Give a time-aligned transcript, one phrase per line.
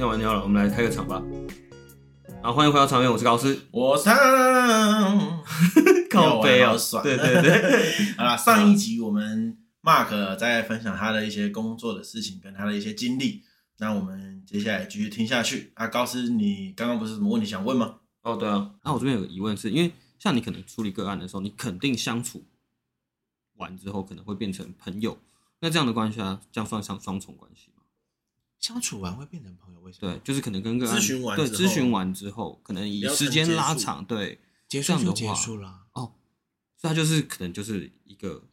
[0.00, 1.22] 尿完尿了，我们来开个场吧。
[2.42, 5.44] 好，欢迎回到场面，我是高斯，我是汤，
[6.08, 7.92] 靠北啊，爽，对对对。
[8.16, 13.42] 好啦，上一集我们 Mark 在分享他的一些工作的事情跟他的一些经历，
[13.76, 15.70] 那我们接下来继续听下去。
[15.74, 17.96] 啊，高斯，你刚刚不是什么问题想问吗？
[18.22, 18.70] 哦，对啊。
[18.82, 22.46] 那我这边有个疑问是，因为像你可能处理个案的时候，你肯定相处
[23.58, 25.18] 完之后可能会变成朋友，
[25.60, 27.79] 那这样的关系啊，这样算上双重关系吗？
[28.60, 29.80] 相处完会变成朋友？
[29.80, 30.12] 为什么？
[30.12, 35.86] 对，就是可能跟个案咨询完对咨询完之后，可能以时间拉长，对结束就结束了。
[35.92, 36.14] 哦，
[36.76, 38.44] 所以他就是可能就是一个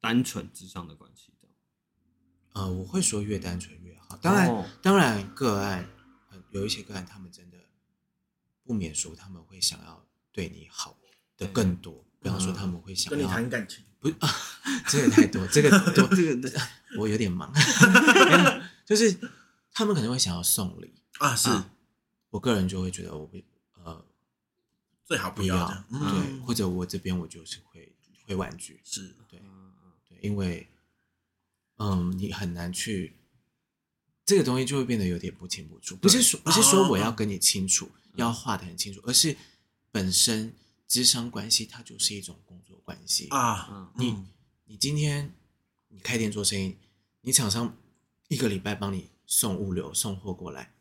[0.00, 1.48] 单纯之上的关系的。
[2.52, 4.16] 呃，我会说越单纯越好。
[4.18, 5.88] 当然，哦、当然个案
[6.50, 7.56] 有一些个案，他们真的
[8.62, 10.96] 不免说他们会想要对你好
[11.36, 12.04] 的更多。
[12.20, 14.28] 比方说，他们会想要跟你谈感情，不啊，
[14.88, 16.60] 这个太多，这个多， 这个
[16.98, 17.52] 我有点忙，
[18.84, 19.16] 就是
[19.78, 21.48] 他们可能会想要送礼啊，是
[22.30, 24.04] 我个人就会觉得我会呃
[25.04, 27.94] 最好不要，对，或者我这边我就是会
[28.26, 29.40] 会婉拒，是对
[30.08, 30.66] 对，因为
[31.76, 33.14] 嗯，你很难去
[34.26, 39.36] 这个东西就会变得有点不清不楚，不是说不是说我要跟你清楚，要画的很清楚，而是
[39.92, 40.52] 本身。
[40.88, 43.92] 智商关系，它就是一种工作关系啊。
[43.96, 44.24] 你
[44.64, 45.34] 你今天
[45.88, 46.78] 你开店做生意，
[47.20, 47.76] 你厂商
[48.28, 50.74] 一个礼拜帮你送物流送货过来，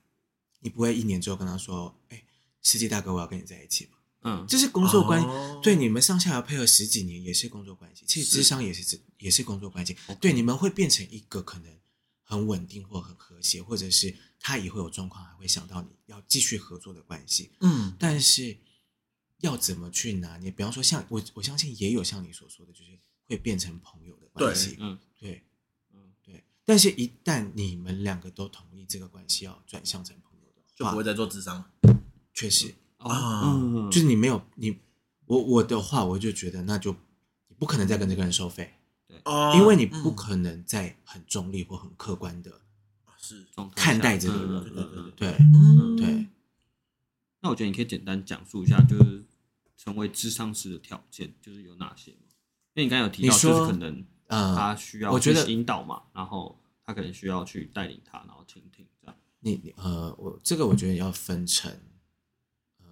[0.62, 2.23] 你不会一年之后跟他说：“哎，
[2.64, 3.92] 司机大哥，我要跟你在一起吗？”
[4.26, 5.28] 嗯，这是工作关系。
[5.62, 8.03] 对，你们上下要配合十几年，也是工作关系。
[8.08, 9.95] 其实智商也是也是工作关系。
[10.20, 11.72] 对，你们会变成一个可能
[12.23, 17.52] 很稳定或很和谐，或者是他以后有状况还会想到你要继续合作的关系。
[17.62, 18.58] 嗯，但是。
[19.42, 20.50] 要怎么去拿捏？
[20.50, 24.75] 比方说像，像我我相信也有像你所说的，就是会变成朋友的关系。
[24.80, 25.44] 嗯，对。
[26.67, 31.63] 但是，一旦你们两个都同意这个关系要转向成朋友的话，就不会再做智商。
[32.33, 32.75] 确实。
[32.97, 34.77] 啊，嗯、就是你没有你
[35.27, 36.91] 我我的话，我就觉得那就
[37.47, 38.73] 你不可能再跟这个人收费，
[39.07, 39.17] 对，
[39.56, 42.59] 因为你不可能再很中立或很客观的，
[43.17, 43.45] 是。
[43.73, 44.63] 看待这个人。
[44.63, 46.27] 对对对对，嗯，对。
[47.39, 49.23] 那我觉得你可以简单讲述一下，就是
[49.77, 52.17] 成为智商师的条件，就是有哪些吗？
[52.73, 59.17] 因为你刚才有提到，就是可能他需要我觉得引导嘛，然后他可能需要去带领他，然后倾听这样。
[59.39, 61.71] 你你呃，我这个我觉得要分成
[62.79, 62.85] 呃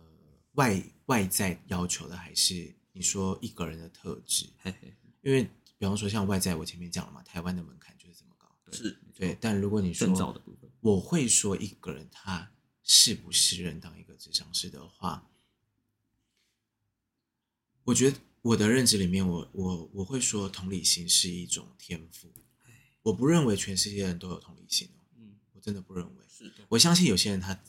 [0.53, 4.47] 外外在要求的，还是你说一个人的特质？
[4.62, 4.94] 嘿嘿。
[5.22, 5.44] 因为
[5.78, 9.38] 比方说像外在，我前面讲了嘛，台湾的门槛就是这么高，是对。
[9.40, 10.41] 但如果你说
[10.81, 12.52] 我会说一个人他。
[12.88, 15.28] 适不适任当一个咨商师的话，
[17.84, 22.32] 我觉得我的认知里面我，我我我会说同理心是一种天赋。
[23.02, 26.24] 我不认为全世界人都有同理心哦，嗯，我真的不认为。
[26.30, 27.60] 是的，我相信有些人他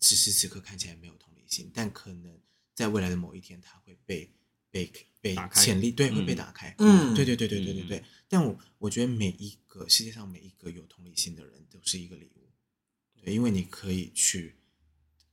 [0.00, 2.40] 此时此刻看起来没有同理心，但可能
[2.74, 4.32] 在未来的某一天他会被
[4.70, 4.90] 被
[5.20, 6.74] 被潜力对会被打开。
[6.78, 8.02] 嗯，对对对对对对对。
[8.26, 12.48] 但我我觉得每一个世界上每一个有同理心的人都是一个礼物。
[13.22, 14.56] 对，因为你可以去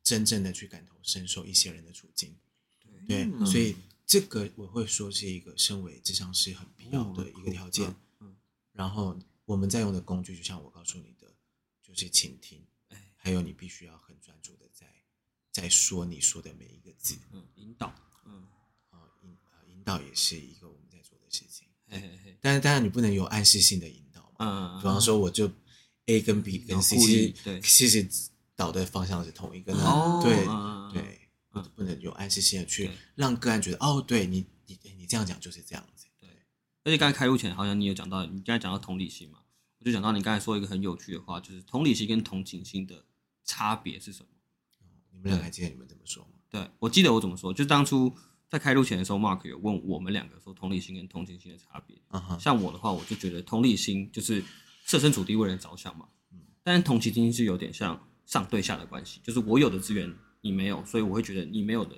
[0.03, 2.35] 真正的去感同身受一些人的处境，
[3.07, 7.93] 对，对，所以这个我会说是一个身为智商师很必要的一个条件。
[8.19, 8.35] 嗯
[8.71, 11.27] 然后我们在用的工具，就像我告诉你的，
[11.81, 12.65] 就是倾听，
[13.15, 14.87] 还有你必须要很专注的在
[15.51, 17.93] 在说你说的每一个字，嗯，引导，
[18.25, 18.47] 嗯，
[18.89, 21.67] 啊引啊引导也是一个我们在做的事情，
[22.41, 25.51] 但是当然你不能有暗示性的引导嘛，比方说我就。
[26.07, 28.09] A 跟 B 跟 C 其实其实
[28.57, 30.35] 导的方向是同一个，哦对
[31.01, 31.22] 对，
[31.61, 36.07] 不能有暗示性的去让个案觉得哦，对你你你这样讲就是这样子。
[36.19, 36.29] 对，
[36.83, 39.39] 而且刚才开录前好像你有讲到，你刚才讲到同理心嘛，
[39.79, 43.05] 我就讲到你刚才说一个很有趣的话，就是同理心跟同情心的
[43.43, 44.29] 差别是什么？
[45.11, 46.31] 你们俩还记得你们怎么说吗？
[46.49, 48.13] 对，我记得我怎么说，就当初
[48.49, 51.97] 在开录前的时候，Mark 有问我们两个说同理心跟同情心的差别。
[52.39, 54.43] 像我的话，我就觉得同理心就是。
[54.85, 61.95] 设身处地为人着想嘛，嗯，但是同情心是有点像上对下的关系，就是我有的资源你没有，所以我会觉得你没有的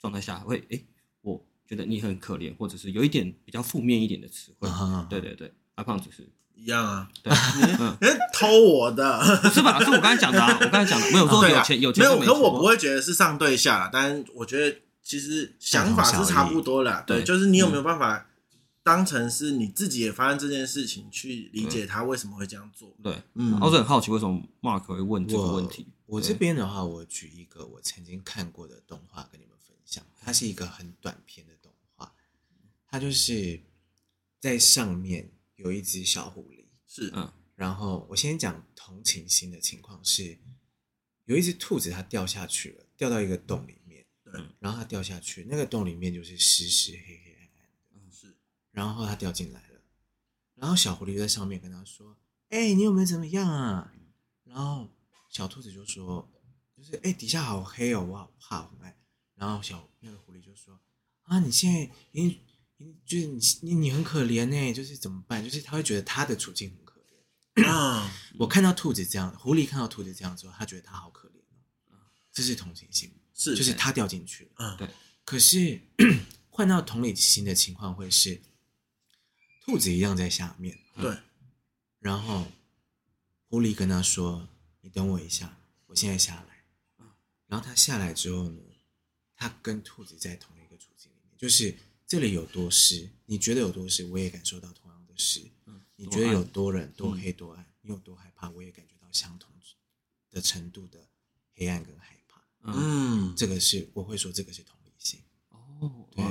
[0.00, 0.80] 状态下会，哎，
[1.20, 7.32] 我觉得你很可怜，或者是有一点比较负面一点的词汇，啊、对对对，阿胖子是一样啊，对，
[8.00, 9.20] 嗯、偷我的，
[9.52, 9.78] 是吧？
[9.82, 18.27] 是我刚才讲的、啊，我刚才讲的，没有说有钱有钱没有，可我不会觉得是上对下，但我觉得其实想法是差不多的，对，就是你有没有办法。
[18.88, 22.96] 当成是你自己也发生这件事情，去理解他为什么会这样做。
[23.02, 25.86] 对，嗯，我是很好奇为什么 Mark 会问这个问题。
[26.06, 30.02] 我，我这边的话，我举一个我曾经看过的动画跟你们分享。
[30.18, 32.10] 它是一个很短片的动画，
[32.86, 33.60] 它就是
[34.40, 40.38] 在上面有一只小狐狸，是，嗯，然后我先讲同情心的情况是，
[41.26, 47.27] 有一只兔子它掉下去了，掉到一个洞里面，对，然后它掉下去，那个洞里面就是湿湿黑黑
[48.78, 49.80] 然后它掉进来了，
[50.54, 52.16] 然后小狐狸在上面跟他说
[52.50, 53.92] ：“哎，你有没有怎么样啊？”
[54.46, 54.88] 然后
[55.28, 56.30] 小兔子就说
[56.78, 58.96] ：“就是哎，底下好黑哦，我好怕，很爱。”
[59.34, 60.78] 然后小那个狐狸就说
[61.26, 62.40] ：“啊，你现在你
[62.76, 65.42] 你就是你你你很可怜呢，就是怎么办？
[65.42, 67.00] 就是他会觉得他的处境很可
[67.56, 68.08] 怜啊。
[68.38, 71.40] 我看到兔子这样，狐狸看到兔子这样之后，他觉得他好可怜
[71.90, 71.98] 哦。
[72.32, 74.50] 这是同情心，是就是他掉进去了。
[74.58, 74.88] 嗯，对。
[75.24, 75.80] 可是
[76.48, 78.40] 换到同理心的情况会是，
[79.68, 81.14] 兔子一样在下面，对。
[81.98, 82.46] 然后
[83.50, 84.48] 狐狸跟他说
[84.80, 86.64] ：“你等我一下，我现在下来。”
[87.46, 88.62] 然后他下来之后呢？
[89.36, 91.76] 他跟兔子在同一个处境里面，就是
[92.06, 95.42] 这里有多湿，你觉得有多湿，我也感受到同样的湿。
[95.66, 99.52] 嗯，你觉得有多冷、多黑、多暗，你有多害怕，我也感觉到相同
[100.30, 101.06] 的程度的
[101.54, 102.42] 黑暗跟害怕。
[102.62, 105.20] 嗯，这个是我会说，这个是同理心。
[105.50, 106.24] 哦，对，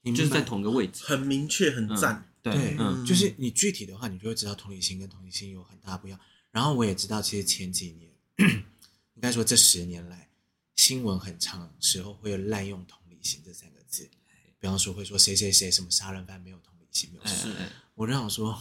[0.00, 2.31] 你就是在同一个位置，很明确，很赞。
[2.42, 6.18] 对，嗯，就是你具体的话，你就会知道同理心跟同理心有很大不一样。
[6.50, 8.12] 然后我也知道，其实前几年，
[9.14, 10.28] 应该说这十年来。
[10.74, 14.10] 新闻很长时候会有滥用同理心这三个字，
[14.58, 17.54] 比方说会说谁谁谁什么杀人犯没有同理心，没有事。
[17.94, 18.58] 我就想说，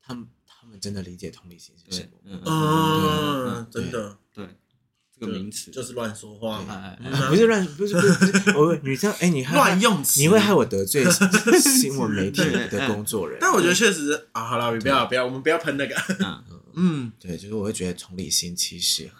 [0.00, 2.18] 他们他们真的理解同理心是什么？
[2.24, 4.48] 嗯，真的，对，
[5.18, 6.94] 这个名词就是乱说话嘛，
[7.28, 11.04] 不是乱，不是不是，我你这样，哎，你乱用词，你会害我得罪
[11.58, 13.38] 新闻媒体的工作人。
[13.40, 15.94] 但我觉得确实啊，好了，不要不要，我们不要喷那个。
[16.78, 19.10] 嗯，对，就是我会觉得同理心其实。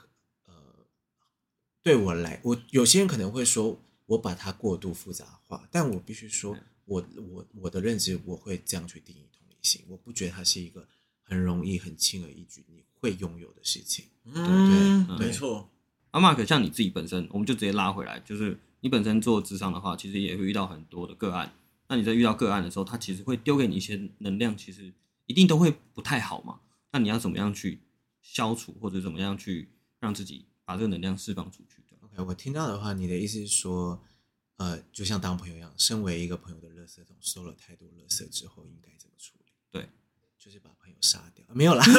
[1.82, 6.54] 对我来，我有些人可能会说我把它过度复杂化，但我必须说，
[6.84, 7.02] 我
[7.32, 9.82] 我我的认知，我会这样去定义同理心。
[9.88, 10.86] 我不觉得它是一个
[11.22, 15.26] 很容易、很轻而易举你会拥有的事情，嗯、对对？
[15.28, 15.70] 没错。
[16.16, 21.52] 阿 Mark，像你自己本身，我们就直接拉回来，就是你本身做咨商的话，其实也会遇到很多的个案。
[21.88, 24.90] 那你在遇到个案的时候，他其实会丢给你一些能量，其实
[25.26, 26.60] 一定都会不太好嘛。
[26.92, 27.82] 那你要怎么样去
[28.22, 29.68] 消除，或者怎么样去
[30.00, 32.24] 让自己把这个能量释放出去？OK，？
[32.24, 34.02] 我听到的话，你的意思是说，
[34.56, 39.52] 呃，就像当朋友一样，身为一个朋友的垃圾桶，收了太多垃圾之后，应该怎么处理？
[39.70, 39.86] 对，
[40.46, 41.44] 就是把朋友杀掉。
[41.52, 41.82] 没有啦，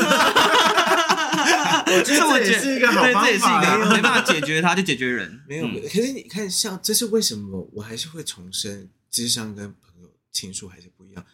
[1.86, 5.38] 我觉得这也是一个好方法，这也是一个没办法解决他，就解决人。
[5.46, 7.70] 没有，可是你看，像这是为什么？
[7.74, 11.26] 我还是会重申，智商跟朋友倾诉还是不一样，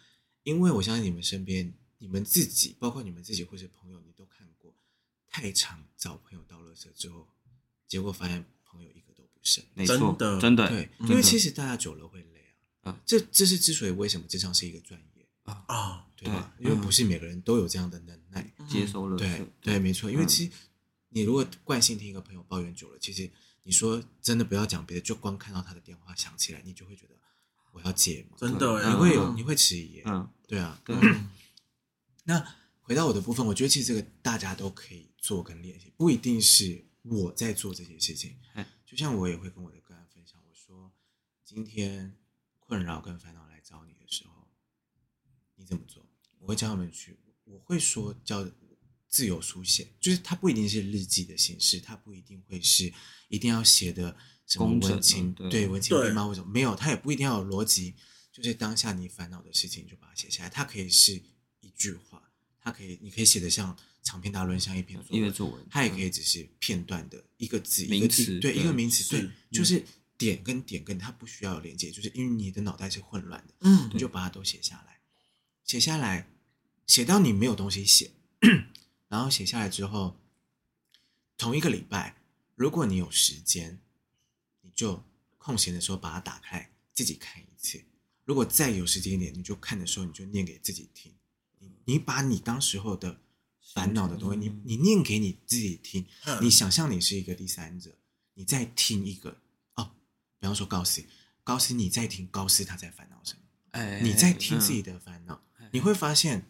[0.42, 4.74] 因为我相信你们身边，你们自己，包括你们自己或者朋友，你都看过，
[5.30, 7.28] 太长找朋友到垃圾之后，
[7.86, 8.44] 结果发现。
[8.66, 12.52] 朋友一个都不剩，没错，的真的对，因为其实大家久了会累
[12.82, 12.98] 啊。
[13.06, 15.13] 这这是之所以为什么智商是一个专业
[15.44, 16.54] 啊啊，对吧？
[16.58, 19.16] 因为不是每个人都有这样的能耐接收了。
[19.16, 20.10] 对对，没错。
[20.10, 20.50] 因为其实
[21.08, 23.30] 你如果惯性听一个朋友抱怨久了，其实
[23.62, 27.14] 你说真的不要讲别的，就光看到他的电话响起来，你就会觉得
[27.72, 28.36] 我要接吗？
[28.38, 30.02] 真的，你会有你会迟疑。
[30.04, 30.80] 嗯，对啊。
[32.24, 32.44] 那
[32.80, 36.84] 回到我的部分，我觉得其实这个大家都可以做跟练习，不一定是。
[37.06, 38.34] 我在做这些事情，
[38.86, 40.90] 就像我也会跟我的个案分享，我说
[41.44, 42.16] 今天
[42.58, 44.43] 困扰跟烦恼来找你的时候，
[45.56, 46.06] 你怎么做？
[46.38, 48.48] 我会教他们去，我会说叫
[49.08, 52.92] 自由书写，就是它不一定是日记的形式，它不一定会是
[53.28, 57.94] 一定要写的什么文情，对文情并茂或者没有，它也不一定要有逻辑，
[58.32, 61.22] 就是当下你烦恼的事情就把它写下来，它可以是
[61.60, 62.30] 一句话，
[62.60, 63.76] 它可以你可以写的像。
[64.06, 69.82] 长篇大论像一篇作文，它也可以只是片段的一个字，一个词，对，一个名词，对，就是
[70.18, 74.93] 点跟点跟它不需要有连接，就是因为你的脑袋是混乱的，嗯，你就把它都写下来，
[75.64, 76.28] 写下来，
[76.86, 78.12] 写到你没有东西写，
[79.08, 80.16] 然后写下来之后，
[81.36, 82.16] 同一个礼拜，
[82.54, 83.80] 如果你有时间，
[84.60, 85.02] 你就
[85.38, 87.82] 空闲的时候把它打开，自己看一次。
[88.24, 91.12] 如果再有时间一点，你就看的时候，你就念给自己听，
[91.58, 93.20] 你你把你当时候的。
[93.72, 96.06] 烦恼的东西，你你念给你自己听，
[96.42, 97.96] 你想象你是一个第三者，
[98.34, 99.40] 你再听一个
[99.74, 99.90] 哦，
[100.38, 101.02] 比方说高斯，
[101.42, 103.40] 高斯你在听高斯他在烦恼什么？
[103.70, 105.42] 哎，你在听自己的烦恼，
[105.74, 106.46] 你会发现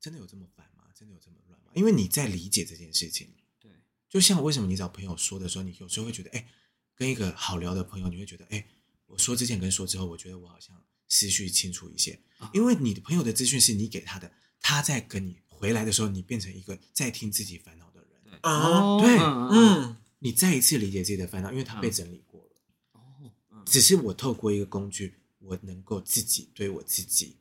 [0.00, 0.84] 真的有这么烦吗？
[0.94, 1.70] 真的有这么乱吗？
[1.74, 3.28] 因为你在理解这件事情。
[3.60, 3.70] 对，
[4.08, 6.48] 就像为什么你找朋友说的时候，你有时候会觉得，哎，
[6.94, 8.66] 跟一个好聊的朋友，你会觉得，哎，
[9.04, 12.18] 我说之前跟说之后，我觉得我好像思绪清楚一些，
[12.54, 15.38] 因为你的朋友的资讯是你给他的，他在跟你。
[15.56, 18.38] 回来的时候，你变成一个在听自己烦恼的人。
[18.42, 22.50] 哦，对，嗯，你再一次理解自己的烦恼，因为他被整理过了。
[22.92, 27.36] 哦，只是我透过一个工具，我能够自己对我自己，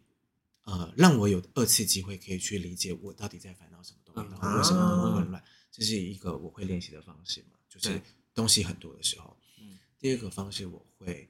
[0.64, 5.44] 呃，让我有二次机会可以去理解我到底在烦恼什么东西，然后为什么那么混乱。
[5.72, 7.58] 这是一个我会练习的方式嘛？
[7.68, 8.02] 就是
[8.34, 9.36] 东西很多的时候。
[9.60, 11.30] 嗯，第二个方式我会，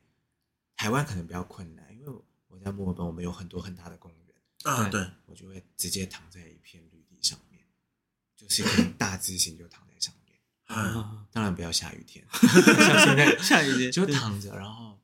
[0.76, 2.14] 台湾可能比较困难，因为
[2.48, 4.20] 我在墨尔本，我们有很多很大的公园
[4.64, 7.66] 啊，对，我就会直接躺在一片绿地上面，
[8.36, 8.64] 就是
[8.98, 10.40] 大字型就躺在上面。
[10.66, 15.00] 啊，当然不要下雨天， 像现在下雨天就躺着，然后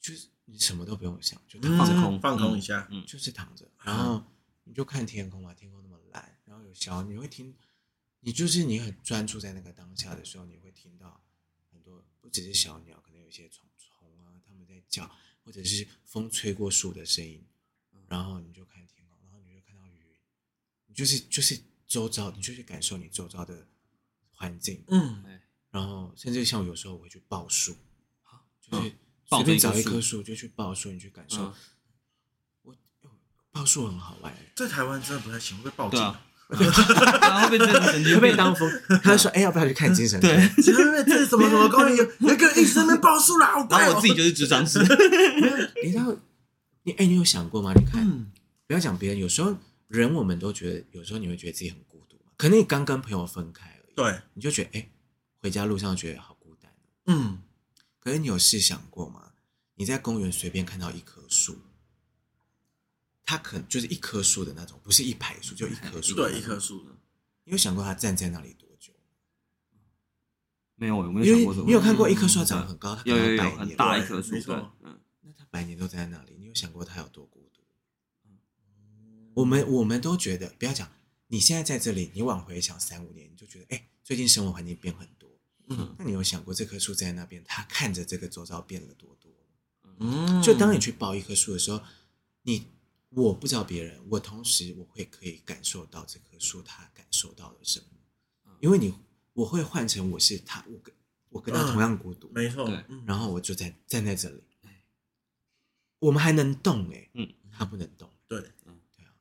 [0.00, 4.22] 就是你什么都不用想，就躺着空放空一下，嗯，就是躺着，然后
[4.64, 7.56] 你就看天空嘛，天空那么蓝，然后有小你会听。
[8.24, 11.24] 你就是你很专注在那个当下的时候，你会听到
[11.72, 15.10] 很多不只是小鸟，可能有一些虫虫啊，它们在叫，
[15.42, 17.44] 或者是风吹过树的声音，
[18.06, 19.98] 然后你就看天空，然后你就看到云，
[20.86, 23.66] 你就是就是周遭，你就去感受你周遭的
[24.30, 25.40] 环境，嗯，
[25.70, 27.76] 然后甚至像有时候我会去抱树，
[28.60, 28.94] 就是
[29.38, 31.52] 随便找一棵树就去抱树，你去感受，
[32.62, 32.74] 我
[33.50, 36.00] 抱树很好玩，在台湾真的不太行，会被抱紧。
[36.52, 38.70] 然后被这神经被当风，
[39.02, 43.54] 他就说：“哎，要不要去看精神科？”对，这是什么什么公园有有一个人一直在那边报数啦。
[43.70, 44.78] 然后我自己就是智障师。
[45.82, 46.14] 你知道，
[46.82, 47.72] 你哎，你有想过吗？
[47.74, 48.06] 你看，
[48.66, 49.56] 不要讲别人，有时候
[49.88, 54.86] 人我们都觉得，有时候你会觉得自己很孤独，可能你刚跟朋友分开而已，对，你就觉得哎，
[55.38, 56.70] 回家路上觉得好孤单。
[57.06, 57.38] 嗯，
[58.02, 59.34] 可是你有试想过吗？
[59.76, 61.56] 你在公园随便看到一棵树。
[63.24, 66.16] 它可能就是一棵树的那种，不是一排树，就一棵树。
[66.16, 66.90] 对，一棵树的。
[67.44, 68.92] 你有想过它站在那里多久？
[70.74, 71.64] 没有，我没有想过。
[71.64, 74.34] 你有看过一棵树长得很高，它有有有很大一棵树，
[74.82, 77.62] 嗯，那它百年都在那里，你有想过它有多孤独？
[79.34, 80.90] 我们我们都觉得，不要讲，
[81.28, 85.31] 你现在在这里，你往回想三五年，你就觉得，哎，最近生活环境变很多。
[85.68, 89.32] 嗯，那你有想过这棵树在那边，它看着这个周遭变了多多？
[89.98, 91.82] 嗯，就当你去抱一棵树的时候，
[92.42, 92.66] 你。
[93.14, 97.86] 我不知道别人，我同时我会可以感受到这棵树它感受到了什么，
[98.58, 98.94] 因为你
[99.34, 100.94] 我会换成我是他，我跟
[101.28, 102.66] 我跟他同样孤独，没错，
[103.04, 104.42] 然后我就在站在这里，
[105.98, 109.12] 我们还能动哎，嗯，他不能动，对，嗯，对啊，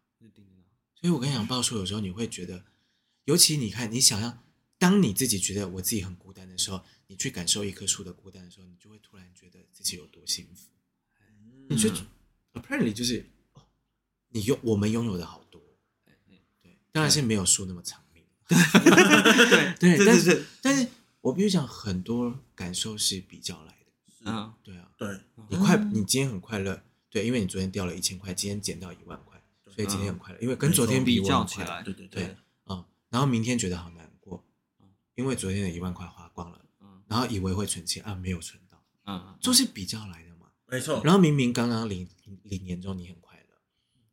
[0.96, 2.64] 所以我跟你讲，抱树有时候你会觉得，
[3.26, 4.42] 尤其你看，你想要
[4.82, 10.72] 当你自己觉得我自己很孤单的时候，你去感受一棵树的孤单的时候，你就会突然觉得自己有多幸福，
[11.70, 11.92] 你就
[12.54, 13.30] apparently 就是。
[14.34, 15.62] 你拥我们拥有的好多，
[16.62, 18.24] 对，当然是没有树那么长命，
[19.78, 20.88] 对对，但是但是
[21.20, 23.92] 我必须讲，很多感受是比较来的，
[24.32, 25.20] 嗯，对啊，对，
[25.50, 32.34] 你快，你今天很快乐，对，因为你昨天掉了一千块，今天捡到一万块，所以今天很快乐，因为跟昨天比较起来，对对对，
[32.68, 34.11] 嗯，然后明天觉得好难过，
[35.22, 36.60] 因为昨天的一万块花光了，
[37.08, 42.10] 然后以为会存钱啊，没有存到，嗯，就是比较来的嘛，没错，然后明明刚刚领
[42.44, 43.56] 领年终，你很快乐。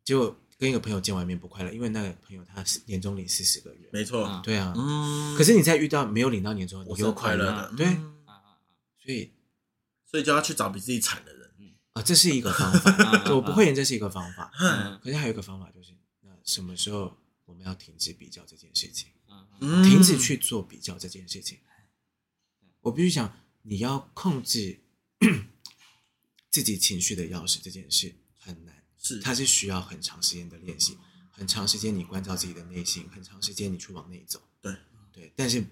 [0.03, 5.35] 结果跟一个朋友见完面不快乐，因为那个朋友他是年终领四十个月，没错，对啊，嗯。
[5.35, 7.87] 可是你在遇到没有领到年终，你又快乐的，对，
[9.03, 9.31] 所以
[10.05, 11.49] 所以就要去找比自己惨的人，
[11.93, 14.51] 啊，这是一个方法， 我不会演这是一个方法，
[15.01, 19.09] 可是还有一个方法就是，那什么时候我们要停止比较这件事情，
[19.59, 21.59] 停止去做比较这件事情，
[22.81, 24.79] 我必须想，你要控制
[26.49, 28.83] 自己情绪的钥匙这件事很难。
[28.97, 30.97] 是，它是需要很长时间的练习，
[31.31, 34.41] 很长时间你关照自己的内心，很长时间你去往内走。
[34.61, 34.75] 对
[35.11, 35.63] 对，但是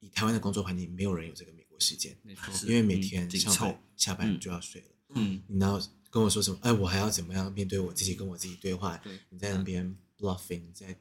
[0.00, 2.16] 以台湾的工作环境，没有人有这个美国时间，
[2.64, 4.88] 因为每天上班下班就要睡了。
[5.10, 6.58] 嗯，你然后跟我说什么？
[6.62, 8.96] 哎，我还要怎么样面对我自己，跟我自己对话？
[8.98, 10.98] 对你在那边 bluffing，你在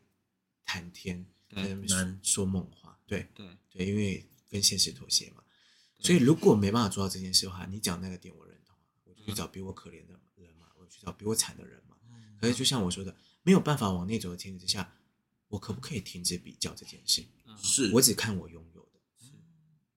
[0.64, 2.98] 谈天，在那边说说梦话。
[3.06, 5.44] 对对对，因为跟现实妥协嘛。
[6.00, 11.00] 所以如果没办法做到这件事的话，你讲那个点我认同，我就去找比我可怜的人嘛，我去。
[11.06, 11.96] 找比我惨的人嘛，
[12.40, 14.94] 可是就像我说的，没有办法往内走的前提之下，
[15.50, 17.24] 我可不可以停止比较这件事？
[17.62, 19.00] 是我只看我拥有的。
[19.20, 19.32] 是，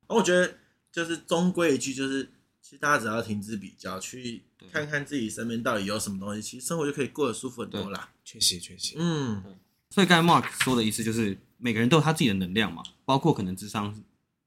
[0.08, 0.58] 我觉得
[0.92, 8.12] 就是终归一句，就是其实大家只要停止比较，去看看自己身边到底有什么东西，其实生活就可以过得舒服很多啦。
[8.24, 9.58] 确实，确实，嗯。
[9.90, 14.02] 所以刚才 Mark 说的意思就是，每个人都有他自己的能量嘛，包括可能智商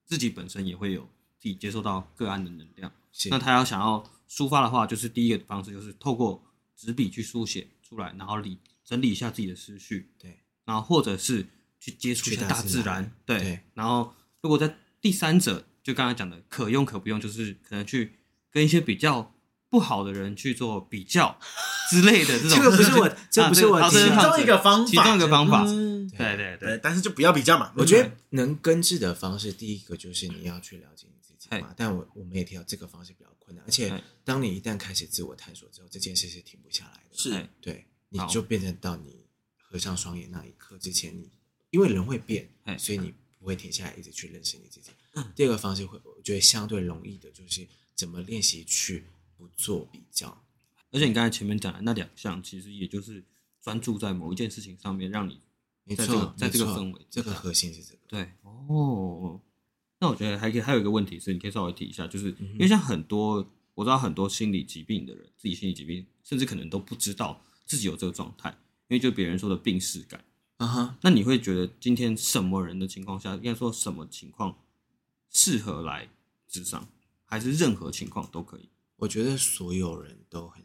[0.05, 1.01] 自己本身也会有
[1.39, 2.91] 自己接受到个案的能量。
[3.29, 6.43] 那他要想要抒发的话，就是第一个方式就是透过。
[6.81, 11.45] 纸笔去书写出来，然后理整理一下自己的思绪，对，然后或者是
[11.77, 18.13] 去接触一下大自然，对，对，然后如果在第三者，就刚才讲的可用可不用，就是可能去
[18.49, 19.33] 跟一些比较
[19.69, 21.39] 不好的人去做比较
[21.89, 27.71] 之类的这种，这个不是我，这不是我其中一个方法，其中一个方法，对对对，但是就不要比较嘛。
[27.77, 31.73] 我觉得能根治的方式，第一个就是你要去了解你自己嘛。
[31.77, 33.63] 但我我们也提到这个方式比较困难。
[33.67, 37.15] 而且，当你一旦开始自我探索之后，这件事是停不下来的。
[37.15, 39.23] 是，对，你就变成到你
[39.61, 41.29] 合上双眼那一刻之前，你
[41.69, 42.49] 因为人会变，
[42.79, 44.89] 所以你不会停下来一直去认识你自己。
[45.13, 49.05] 嗯、第二个方式会，我觉得相对容易的就是怎么练习去
[49.39, 50.43] 不做比较。
[50.91, 53.24] 而且你刚才前面讲的那两项，其实也就是
[53.62, 55.39] 专注在某一件事情上面，让你
[55.96, 58.00] 在这个在这个氛围，这个核心是这个。
[58.08, 59.39] 对哦，
[60.00, 68.50] 那我觉得还可以，还有一个问题是，你可以稍微提一下，就是因为像很多我知道很多心理疾病的人，自己心理疾病，甚至可能都不知道自己有这个状态，
[68.88, 70.24] 因为就别人说的病视感。
[70.58, 74.58] 啊哈，那你会觉得今天什么人的情况下，应该说什么情况
[75.29, 76.10] 适合来
[76.50, 76.89] 智商，
[77.25, 78.67] 还是任何情况都可以？
[79.00, 80.63] 我觉得所有人都很。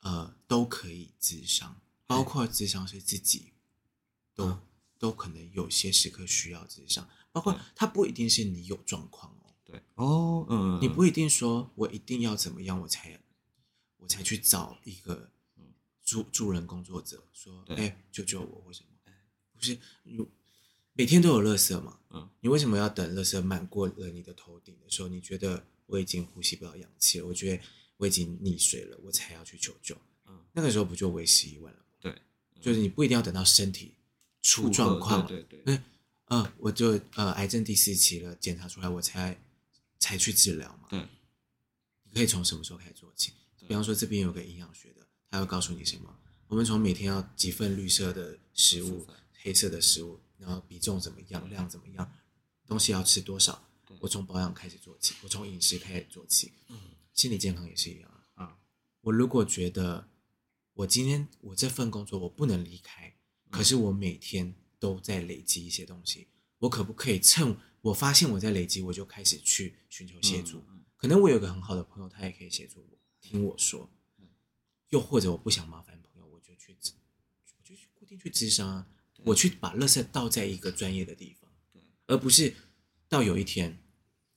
[0.00, 3.54] 呃，都可以自伤，包括咨商是自己，
[4.36, 4.62] 都、嗯、
[5.00, 13.20] 都可能有些时刻需要咨商，包括他不一定是你有状况哦，对哦，嗯，你不一定说我一定要怎么样，我才
[13.96, 15.32] 我才去找一个
[16.04, 19.12] 助助人工作者说，哎、欸，救救我，或什么？
[19.52, 19.76] 不是，
[20.92, 27.26] 每天都有垃圾嘛，嗯，你为什么要等垃圾满过了你的头顶的时候，你觉得我已经呼吸不到氧气了？
[27.26, 27.62] 我觉得。
[27.98, 29.96] 我已经溺水了，我才要去求救。
[30.26, 31.86] 嗯，那个时候不就为时已晚了吗？
[31.98, 32.22] 对，
[32.60, 33.94] 就是你不一定要等到身体
[34.42, 35.80] 出状况，对对对，
[36.26, 39.40] 嗯，我就呃癌症第四期了，检查出来我才
[39.98, 40.88] 才去治疗嘛。
[40.90, 41.08] 对，
[42.02, 43.32] 你可以从什么时候开始做起？
[43.66, 46.14] 比方说这边有个营养学的，他会告诉你什么？
[46.48, 49.06] 我们从每天要几份绿色的食物，
[49.40, 52.12] 黑色的食物，然后比重怎么样，量怎么样，
[52.66, 53.65] 东西要吃多少？
[54.00, 56.52] 我从保养开始做起，我从饮食开始做起。
[56.68, 56.76] 嗯。
[57.14, 58.58] 心理健康也是一样啊！
[59.00, 60.06] 我如果觉得
[60.74, 63.16] 我今天我这份工作我不能离开，
[63.50, 66.28] 可是我每天都在累积一些东西，
[66.58, 70.62] 我可不可以趁我发现我在累积，我就开始去寻求协助？
[70.98, 73.90] 可能我有个很好的朋友，他也可以协助我，听我说。
[74.90, 76.76] 又或者我不想麻烦朋友，我就去，
[77.58, 78.86] 我就去固定去咨商啊，
[79.24, 81.50] 我去把垃圾倒在一个专业的地方，
[82.06, 82.54] 而不是
[83.08, 83.78] 到有一天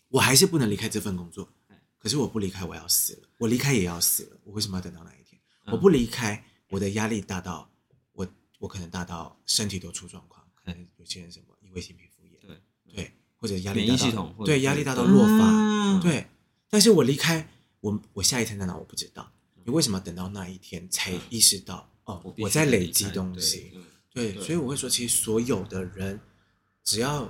[0.10, 1.52] 我还是不能离开这份工作。
[1.98, 3.28] 可是我不离开，我要死了。
[3.38, 4.38] 我离开也要死了。
[4.43, 5.39] 我为什么要等到那一天？
[5.65, 7.69] 嗯、我不离开，我的压力大到
[8.13, 10.48] 我，我可能大到身体都出状况。
[10.56, 12.62] 可能有些人什么异位性皮肤炎，对
[12.93, 16.28] 对，或者压力大到对压力大到落发，嗯、对。
[16.69, 17.50] 但是我离开，
[17.82, 18.78] 我我下一天在哪？
[18.78, 19.32] 我不知道。
[19.65, 21.91] 你为什么要等到那一天才意识到？
[22.06, 23.74] 嗯、哦，我在累积东西。
[24.13, 26.19] 对，所以我会说，其实所有的人，
[26.84, 27.30] 只要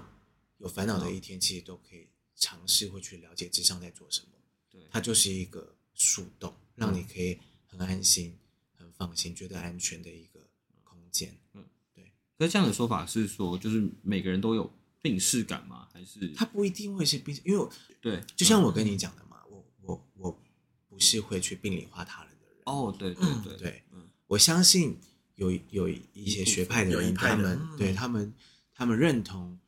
[0.58, 2.09] 有烦恼的一天，其实都可以
[2.40, 4.28] 尝试会去了解智商在做什么。
[4.72, 8.36] 对它就是一个树洞，让你可以很安心、
[8.74, 10.40] 很放心、觉得安全的一个
[10.84, 11.38] 空间。
[11.54, 12.12] 嗯，对。
[12.38, 14.72] 那这样的说法是说，就是每个人都有
[15.02, 15.88] 病视感吗？
[15.94, 17.40] 还是他不一定会是病？
[17.44, 20.42] 因为对，就像我跟你讲的嘛，我我我
[20.88, 22.62] 不是会去病理化他人的人。
[22.66, 24.98] 哦，对对对对，嗯，我相信
[25.36, 28.34] 有有一些学派的人，他们对他们
[28.74, 29.60] 他们认同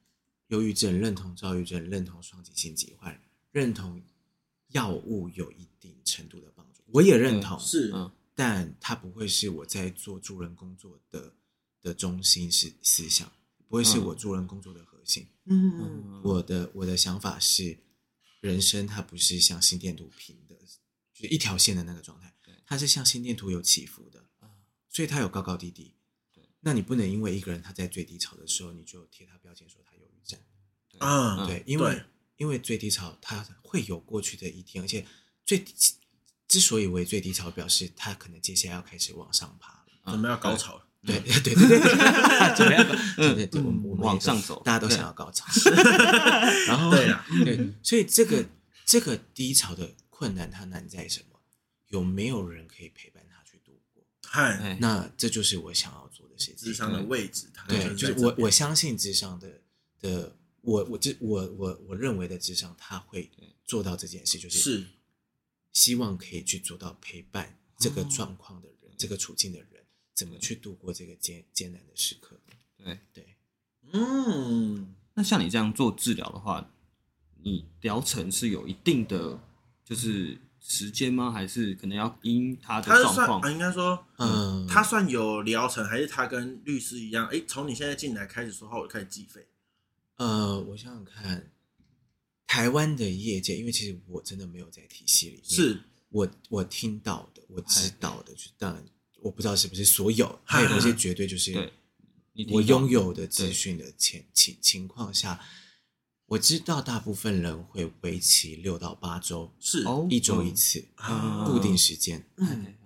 [0.52, 4.02] 忧郁症，认同躁郁症，认同双极性疾患，认同。
[4.74, 7.92] 药物有一定程度的帮助，我也认同，是，
[8.34, 11.34] 但它不会是我在做助人工作的
[11.82, 13.30] 的中心是思想，
[13.68, 15.28] 不会是我助人工作的核心。
[15.44, 17.78] 嗯，嗯，我的我的想法是，
[18.40, 20.56] 人生它不是像心电图平的，
[21.14, 22.34] 就是一条线的那个状态，
[22.66, 24.24] 它是像心电图有起伏的，
[24.88, 25.94] 所以它有高高低低。
[26.32, 29.91] 对，那你不能因为一个人他在最低潮的时候，你就贴他标签说他。
[31.02, 32.02] 啊，对，因为。
[32.38, 35.06] 因为最低潮，它会有过去的一天，而且
[35.46, 35.64] 最
[36.48, 40.88] 之所以为最低潮，表示它可能接下来要开始往上爬了，准备要高潮了。
[41.06, 42.84] 对对对对对，准备要
[43.16, 45.46] 对对对，我们往上走，大家都想要高潮。
[46.66, 48.44] 然后对啊，对，所以这个
[48.88, 51.40] 这个低潮的困难，它难在什么？
[51.90, 54.04] 有没有人可以陪伴他去度过？
[54.28, 56.56] 嗨，那这就是我想要做的事情。
[56.56, 59.62] 智商的位置，对，就是我我相信智商的
[60.00, 60.36] 的。
[60.62, 63.30] 我我这我我我认为的咨商，他会
[63.66, 64.86] 做到这件事，就是是
[65.74, 72.40] 希望可以去做到陪伴这个状况的人，这个处境的人，怎么去度过这个艰艰难的时刻。
[72.78, 73.36] 对对，
[73.92, 76.72] 嗯，那像你这样做治疗的话，
[77.44, 79.40] 你疗程是有一定的
[79.84, 81.32] 就是时间吗？
[81.32, 83.42] 还是可能要因他的状况？
[83.42, 87.28] 啊，应该说，嗯，他算有疗程，还是他跟律师一样？
[87.28, 89.48] 哎，从你现在进来开始说话，我就开始计费。
[90.22, 91.52] 呃，我想想看，
[92.46, 101.74] 台湾的业界，因为其实我真的没有在体系里面，是我我听到的，我知道的，就当然我不知道是不是所有，还有一些绝对就是
[102.52, 105.44] 我拥有的资讯的前情情况下，
[106.28, 110.86] 我知道大部分人会为期六到八周，是一周一次，
[111.48, 112.24] 固定时间，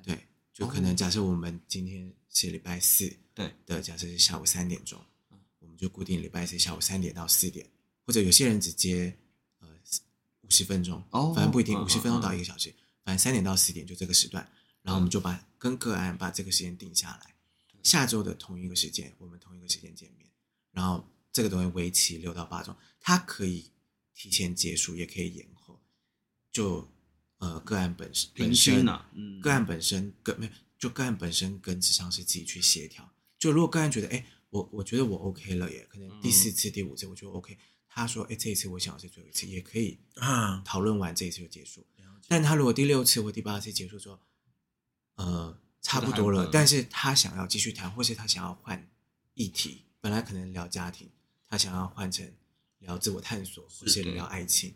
[0.06, 4.98] 对，就可能假设我们今天是礼拜四，对的，假设是下午三点钟。
[5.86, 7.69] 就固定礼拜四下午三点到四点，
[8.08, 9.15] 或者有些人只接
[9.60, 9.69] 呃
[10.41, 14.50] 五十分钟，哦，反正不一定，五十分钟到一个小时，反正三点到四点就这个时段，
[14.82, 17.36] 然后我们就把跟个案把这个时间定下来，
[17.84, 20.28] 下周的同一个时间，我们同一个时间见面，
[20.71, 23.69] 然后这个东西为期六到八周，它可以
[24.15, 25.80] 提前结束，也可以延后，
[26.52, 26.91] 就
[27.38, 34.26] 呃个案本身本身嗯，个案本身跟没有，就个案本身跟智商是自己去协调，就如果个案觉得哎。
[34.56, 37.58] 我我觉得我 OK 了耶，可能第四次、嗯、第五次我就 OK。
[37.89, 41.86] 他说：“哎，这一次我想要是最后一次，也可以啊。”讨论完这一次就结束。
[42.28, 44.20] 但他如果第六次或第八次结束之后，
[45.15, 48.89] 呃，差不多了，但是他想要继续谈，或是他想要换
[49.34, 51.10] 议题，本来可能聊家庭，
[51.50, 52.30] 他想要换成
[52.80, 54.74] 聊自我探索，或是聊爱情，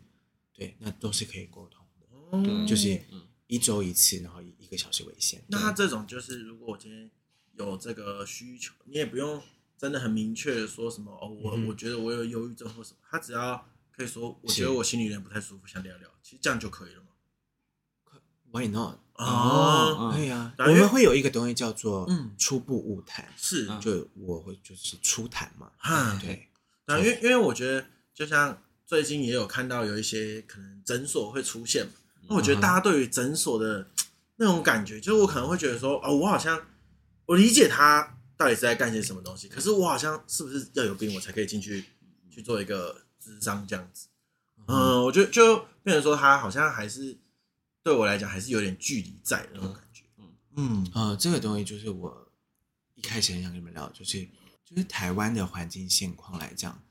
[0.54, 2.42] 对，那都是可以沟通的。
[2.42, 3.02] 对，就是
[3.48, 5.42] 一周一次，然后以一个小时为限。
[5.48, 7.10] 那他这种就是，如果我今天
[7.58, 9.42] 有这个需求，你也不用。
[9.80, 13.66] 真的很明确的说什么哦，我我觉得我有忧郁症或什么，他只要
[13.96, 17.06] 可以说，我觉得我心里有点不太舒服，想聊聊，其实这样就可以了吗
[18.52, 18.98] ？Why not？
[19.14, 20.54] 哦，可以啊。
[20.58, 25.72] 我们会有一个东西叫做初步晤谈，是，就我会就是初谈嘛。
[26.20, 26.50] 对。
[26.84, 31.92] 那因为因为我觉得，就像最近也有看到有一些可能诊所会出现嘛，
[32.28, 33.88] 那我觉得大家对于诊所的
[34.36, 36.66] 那种感觉，就是我可能会觉得说，哦，我好像
[37.24, 38.18] 我理解他。
[38.40, 39.50] 到底是在干些什么东西？
[39.50, 41.84] 可是我好像是不是要有病，我才可以进去
[42.30, 44.08] 去做一个智商这样子？
[44.66, 47.18] 嗯，我觉得就变成说，他好像还是
[47.82, 50.04] 对我来讲还是有点距离在的那种感觉。
[50.16, 52.32] 嗯嗯呃，这个东西就是我
[52.94, 54.26] 一开始很想跟你们聊，就是
[54.64, 56.82] 就是台湾的环境现况来讲，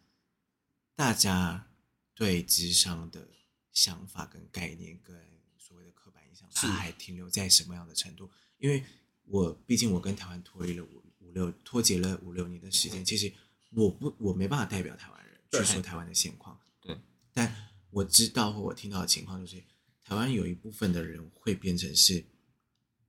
[0.96, 1.68] 大家
[2.14, 3.28] 对智商的
[3.74, 5.20] 想法跟概念跟
[5.58, 8.30] 所谓的刻板印象，它还停留在什么样的程度？
[8.60, 8.86] 因为
[9.26, 10.99] 我毕竟我跟台湾脱离了我。
[11.30, 13.32] 五六脱节了五六年的时间，其实
[13.72, 16.98] 我不我没办法代表台湾人去说台湾的现况，对。
[17.34, 17.56] 但
[17.92, 19.64] 我知道或我听到的情况就是，
[20.04, 22.26] 台湾有一部分的人会变成是，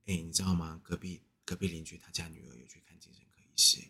[0.05, 0.79] 哎，你知道吗？
[0.83, 3.81] 隔壁隔壁邻居他家女儿有去看精神科医师，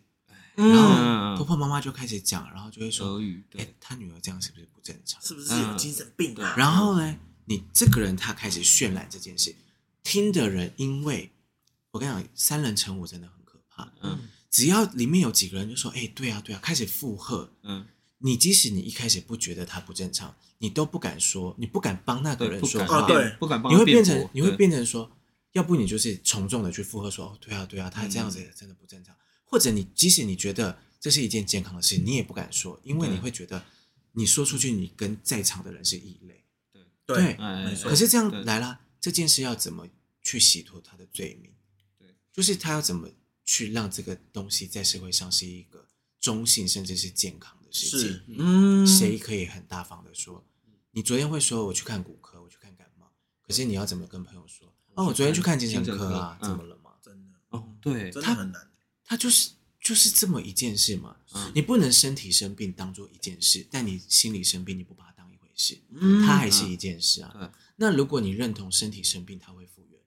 [0.54, 3.20] 然后婆婆妈妈就开始讲，然后就会说，
[3.58, 5.20] 哎，他女儿这样是不是不正常？
[5.20, 6.54] 是不是有精神病啊？
[6.56, 9.54] 然后呢，你这个人他开始渲染这件事，
[10.02, 11.30] 听的人因为
[11.90, 13.41] 我跟你讲，三人成虎真的很。
[14.02, 17.52] 嗯，只要里面有几个人就说，哎，对啊，对啊，开始附和。
[17.62, 17.86] 嗯，
[18.18, 23.72] 你即使你一开始不觉得他不正常，你都不敢说，你不敢帮那个人说话，对，不敢帮。
[23.72, 25.10] 你会变成，你会变成说，
[25.52, 29.16] 要不你就是从众的去附和说，哦，对啊，对啊，他这样子真的不正常。
[29.44, 33.64] 或者你即使你觉得这是一件健康的事，你也不敢说，因为你会觉得
[34.12, 36.44] 你说出去，你跟在场的人是异类。
[37.06, 37.90] 对对，没错。
[37.90, 39.88] 可是这样来了，这件事要怎么
[40.22, 41.50] 去洗脱他的罪名？
[41.98, 43.08] 对，就是他要怎么。
[43.44, 45.86] 去让这个东西在社会上是一个
[46.20, 48.22] 中性甚至是健康的事情。
[48.28, 50.44] 嗯，谁可以很大方的说，
[50.92, 53.10] 你昨天会说我去看骨科，我去看感冒，
[53.42, 54.72] 可是你要怎么跟朋友说？
[54.94, 56.92] 哦，我昨天去看精神科啊，怎么了吗？
[57.02, 58.70] 真的哦，对，真的很难。
[59.04, 59.50] 他就是
[59.80, 61.16] 就是这么一件事嘛。
[61.54, 65.78] 你不能身体生病当做一件事，但你心理生病你不把它当一回事，
[66.26, 67.52] 它还是一件事啊。
[67.76, 69.98] 那如果你认同身体生病它会复原，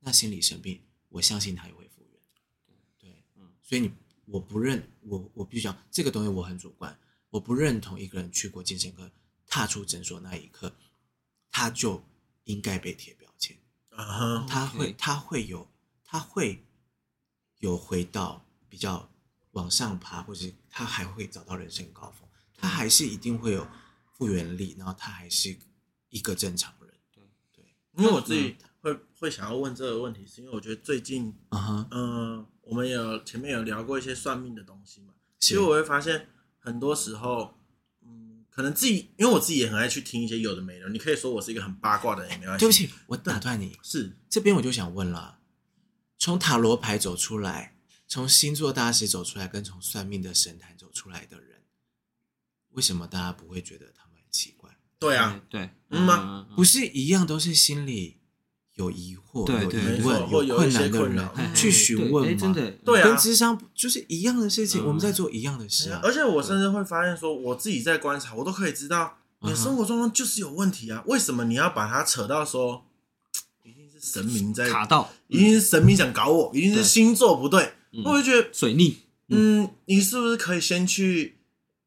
[0.00, 1.88] 那心理生病我相信它也会。
[3.72, 3.90] 所以你
[4.26, 6.94] 我不认我我必须讲这个东西我很主观，
[7.30, 9.10] 我不认同一个人去过精神科，
[9.46, 10.76] 踏出诊所那一刻，
[11.50, 12.04] 他就
[12.44, 13.56] 应该被贴标签
[13.88, 15.66] 啊，他会他会有
[16.04, 16.62] 他会
[17.60, 19.10] 有回到比较
[19.52, 23.66] 往上爬，或者他还会找到人生高峰，他还是一定会有
[24.12, 25.58] 复原力，然后他还是
[26.10, 26.94] 一个正常人。
[27.10, 31.86] 对对，因为我自己会会想要问这个问题，是因为我觉得最近嗯。
[31.90, 35.12] 呃我们有前面有聊过一些算命的东西嘛？
[35.40, 36.28] 其实我会发现，
[36.60, 37.58] 很多时候，
[38.02, 40.88] 嗯，可能自己，因为我自己也很爱去听一些有的没的。
[40.88, 42.64] 你可以说我是一个很八卦的人，没关系。
[42.64, 43.76] 对不起，我打断你。
[43.82, 45.40] 是这边我就想问了：
[46.18, 51.62] 从塔罗牌走出来，从星座大师走出来，跟从算命的神坛走出来的人，
[52.70, 54.70] 为什么大家不会觉得他们很奇怪？
[55.00, 56.48] 对啊，对，嗯吗？
[56.54, 58.20] 不是一样，都是心里。
[58.74, 66.00] 有疑惑、有疑问、有困难的人去询问真的，对啊，跟智商就是一样的事情，我们在做一样的事啊。
[66.02, 71.04] 而且我甚至会发现，说我自己在观察，我都可以知道你的生活状况就是有问题啊。
[71.06, 72.86] 为什么你要把它扯到说，
[73.62, 77.74] 一定是神明在卡到，一定是神明想搞我，一定是星座不对。
[78.06, 79.00] 我会觉得水逆。
[79.28, 81.36] 嗯，你是不是可以先去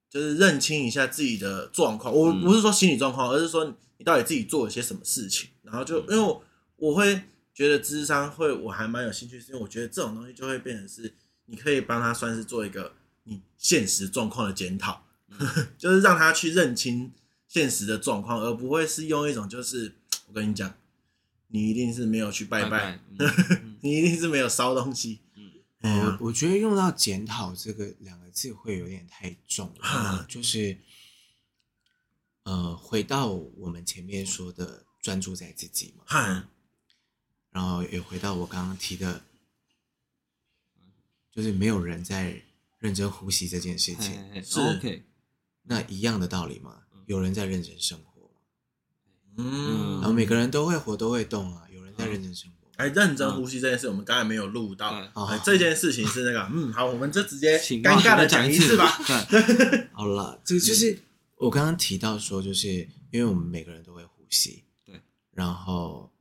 [0.07, 2.13] 就是认清一下自己的状况？
[2.13, 6.43] 我不是说心理状况，而是说你到底自己做了些什么事情，然后就因为我。
[6.85, 11.13] 我会觉得智商会，我还蛮有兴趣，是因为我觉得这种东西就会变成是，
[11.45, 12.93] 你可以帮他算是做一个
[13.23, 15.03] 你现实状况的检讨，
[15.77, 17.11] 就是让他去认清
[17.47, 19.95] 现实的状况，而不会是用一种就是
[20.27, 20.75] 我跟你讲，
[21.47, 25.21] 你一定是没有去拜拜，拜拜嗯、 你一定是没有烧东西。
[25.81, 30.77] 嗯， 我我觉得用到检讨这个两个字会有点太重了，嗯、就是
[32.43, 36.47] 呃，回到我们前面说的专注在自己嘛，嗯、
[37.55, 39.21] 然后也回到我刚刚提的，
[41.31, 42.41] 就是没有人在
[42.79, 45.05] 认真呼吸这件事情，嘿嘿是 OK，
[45.63, 48.29] 那一样的道理嘛，有人在认真生活，
[49.37, 52.67] 嗯，然后每个人都会活都会动啊，有人在认真生活。
[52.75, 54.89] 哎，认真呼吸这件事，我们刚才没有录到。
[54.89, 58.85] 哎，这件事情是那个，嗯，好，我们就直接尴尬的讲一次吧。
[59.95, 60.99] 好了，这个就是
[61.37, 62.67] 我刚刚提到说，就是
[63.11, 64.99] 因为我们每个人都会呼吸，对。
[65.31, 66.11] 然后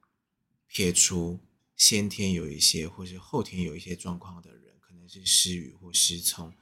[0.74, 1.38] 撇除
[1.76, 6.52] 先天有一些或是后天有一些状况的人，可能是失语或失聪，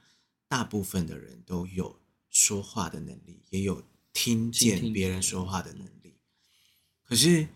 [0.47, 1.99] 大部分的人都有
[2.29, 6.13] 说话的能力，也有听见别人说话的能力。
[7.03, 7.47] 可是。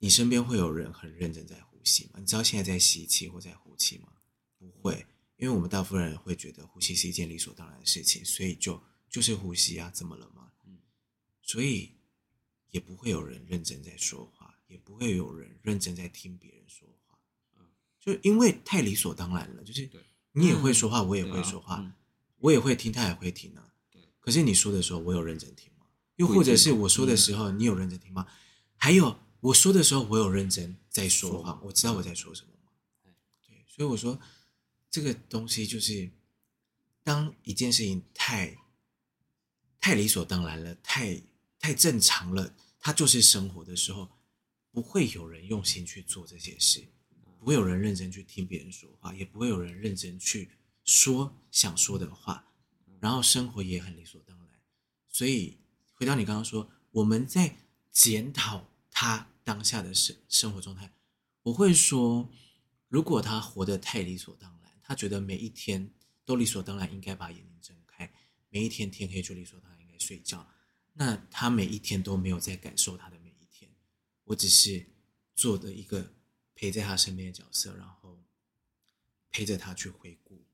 [0.00, 2.20] 你身边会有人很认真在呼吸吗？
[2.20, 4.12] 你知道现在在吸气或在呼气吗？
[4.56, 5.04] 不会，
[5.38, 10.52] 因为我们大部分人会觉得呼吸是一件理所当然的事情，所以就就是呼吸啊，怎么了吗？
[10.68, 10.78] 嗯，
[11.42, 11.90] 所以
[12.70, 14.37] 也不会有人认真在说话，
[14.68, 17.18] 也不会有人认真在听别人说话。
[17.58, 17.66] 嗯，
[17.98, 19.90] 就因为太理所当然了，就是
[20.32, 21.92] 你也会说话，我也会说话，
[22.38, 23.72] 我也会听，他也会听啊。
[23.90, 25.86] 对，可是你说的时候，我有认真听吗？
[26.14, 28.26] 又或者是我说的时候，你有认真听吗？
[28.76, 29.18] 还有。
[29.40, 32.72] 我说的时候，我有认真在说话，我知道我在说什么吗？
[33.46, 34.18] 对，所以我说
[34.90, 36.10] 这个东西就是，
[37.04, 38.58] 当一件事情太
[39.80, 41.22] 太理所当然了，太
[41.60, 44.10] 太正常了，它就是生活的时候，
[44.78, 46.86] 不会有人用心去做这些事，
[47.40, 50.52] 不会有人认真去听别人说话，也不会有人认真去
[50.84, 52.52] 说想说的话，
[53.00, 54.48] 然后生活也很理所当然。
[55.08, 55.58] 所以
[55.94, 57.56] 回到你刚刚说，我们在
[57.90, 58.70] 检讨。
[58.90, 60.92] 他当下的生生活状态，
[61.42, 62.28] 我会说，
[62.88, 65.92] 如果他活得太理所当然，他觉得每一天
[66.24, 68.12] 都理所当然应该把眼睛睁开，
[68.48, 70.44] 每一天天黑就理所当然应该睡觉，
[70.94, 73.17] 那他每一天都没有在感受他的。
[74.28, 74.86] 我只是
[75.34, 76.12] 做的一个
[76.54, 78.18] 陪在他身边的角色，然后
[79.30, 80.44] 陪着他去回顾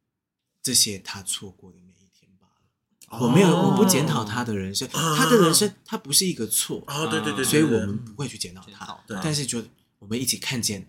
[0.63, 3.25] 这些他错过的每一天罢了。
[3.25, 9.05] 我没有，我不检讨他的人生，他的人生他不是一个错啊，对对对，所以我们不会去检讨他。
[9.23, 9.65] 但是就
[9.99, 10.87] 我们一起看见，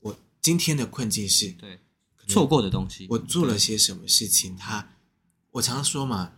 [0.00, 1.80] 我今天的困境是，对，
[2.28, 4.56] 错过的东西，我做了些什么事情？
[4.56, 4.96] 他，
[5.50, 6.32] 我常常说嘛，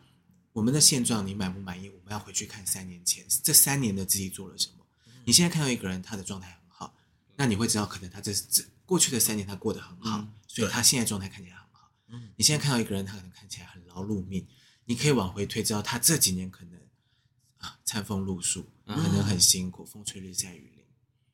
[0.52, 1.90] 我们的现状你满不满意？
[1.90, 4.81] 我们要回去看三年前，这三年的自己做了什么？
[5.24, 6.96] 你现在看到一个人，他的状态很好，
[7.36, 11.90] 那你会知道，可能他这这过去的三年他过得很好，所以他现在状态看起来很好。
[12.36, 14.46] 你现在看到一个人，他可能看起来很劳碌命。
[14.84, 16.80] 你可以往回推，知道他这几年可能
[17.58, 20.84] 啊，餐风露宿，可能很辛苦，风吹日晒雨淋。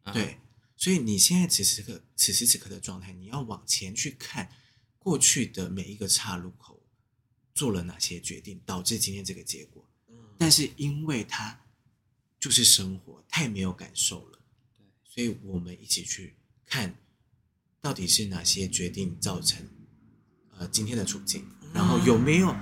[0.05, 0.38] 嗯、对，
[0.77, 4.51] 所以你现在此时此刻、此时此刻的状态，你要往前去看
[4.98, 6.83] 过去的每一个岔路口
[7.55, 9.88] 做了哪些决定，导致今天这个结果。
[10.37, 11.59] 但是因为他
[12.38, 14.38] 就是生活太没有感受了，
[14.77, 16.96] 对，所以我们一起去看
[17.81, 19.66] 到底是哪些决定造成
[20.57, 22.55] 呃今天的处境，然后有没有。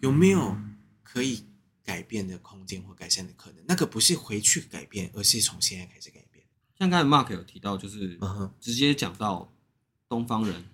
[0.00, 0.56] 有没有
[1.02, 1.42] 可以
[1.82, 3.64] 改变的空间或改善的可能？
[3.66, 6.46] 那个不是回去改变，而是从现在开始改变。
[6.78, 8.16] 像刚才 Mark 有提到，就是
[8.60, 9.52] 直接讲到
[10.08, 10.64] 东方人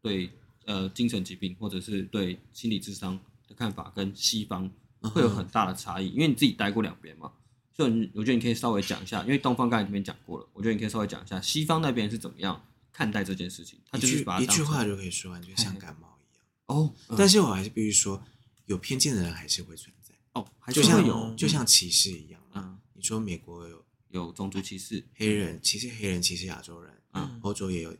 [0.00, 0.30] 对
[0.64, 7.30] 呃精神疾病或者是对心理智商的看法跟西方会有很大的差异，因为你自己待过两边嘛，
[7.86, 9.22] 所以我觉得你可以稍微讲一下。
[9.22, 13.78] 因为东方刚才这边讲过了，我觉得你可以稍微讲一下西方那边是怎么样看待这件事情。
[13.90, 16.44] 他就是把一句话就可以说完，就像感冒一样。
[16.66, 18.22] 哦，但是我还是必须说。
[18.66, 22.40] 有偏见的人还是会存在哦，就像有，就像歧视一样。
[22.54, 26.94] 嗯，你说美国有有种族歧视，黑人歧视黑人，歧视亚洲人。
[27.14, 27.96] 嗯，欧洲也有，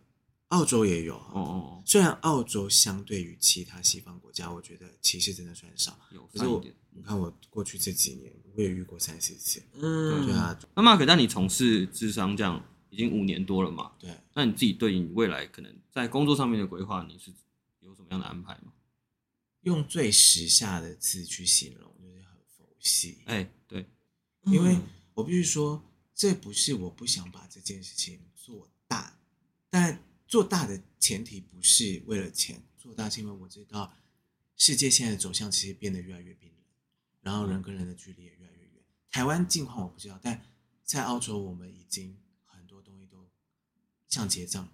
[0.50, 1.16] 澳洲也有。
[1.16, 1.82] 哦哦哦。
[1.84, 5.98] 虽然澳洲相对于其他西方国家，我觉得歧视真的算少。
[6.12, 9.62] 有，可是我你看我过去这几年，我也遇过三四次。
[9.74, 10.58] 嗯，对啊。
[10.74, 13.92] 那 Mark，那你从事智商这样已经五年多了嘛？
[13.98, 14.10] 对。
[14.34, 17.32] 那你自己对你未来可能在工作上面的规划，你是
[17.80, 18.72] 有什么样的安排吗？
[19.62, 23.18] 用最时下的字去形容，就是很佛系。
[23.26, 23.86] 哎，对，
[24.44, 24.78] 因为
[25.12, 25.82] 我必须说，
[26.14, 29.18] 这不是我不想把这件事情做大，
[29.68, 33.94] 但做大的前提不是为了钱，做大是因为我知道
[34.56, 36.59] 世界现在的走向其实变得越来越冰冷，
[37.22, 38.82] 然后人跟人的距离也越来越远。
[39.10, 40.40] 台湾近况我不知道，但
[40.84, 43.28] 在澳洲我们已经很多东西都
[44.08, 44.68] 像结账，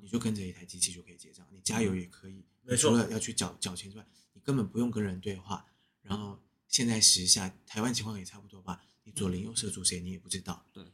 [0.00, 2.44] 你就跟着一台机器就可以结账，你加油也可以，
[2.78, 4.06] 除了要去缴缴钱之外。
[4.34, 5.66] 你根本不用跟人对话，
[6.02, 8.80] 然后现在时下台湾情况也差不多吧？
[9.02, 10.64] 你左邻右舍住谁，你也不知道。
[10.72, 10.84] 对，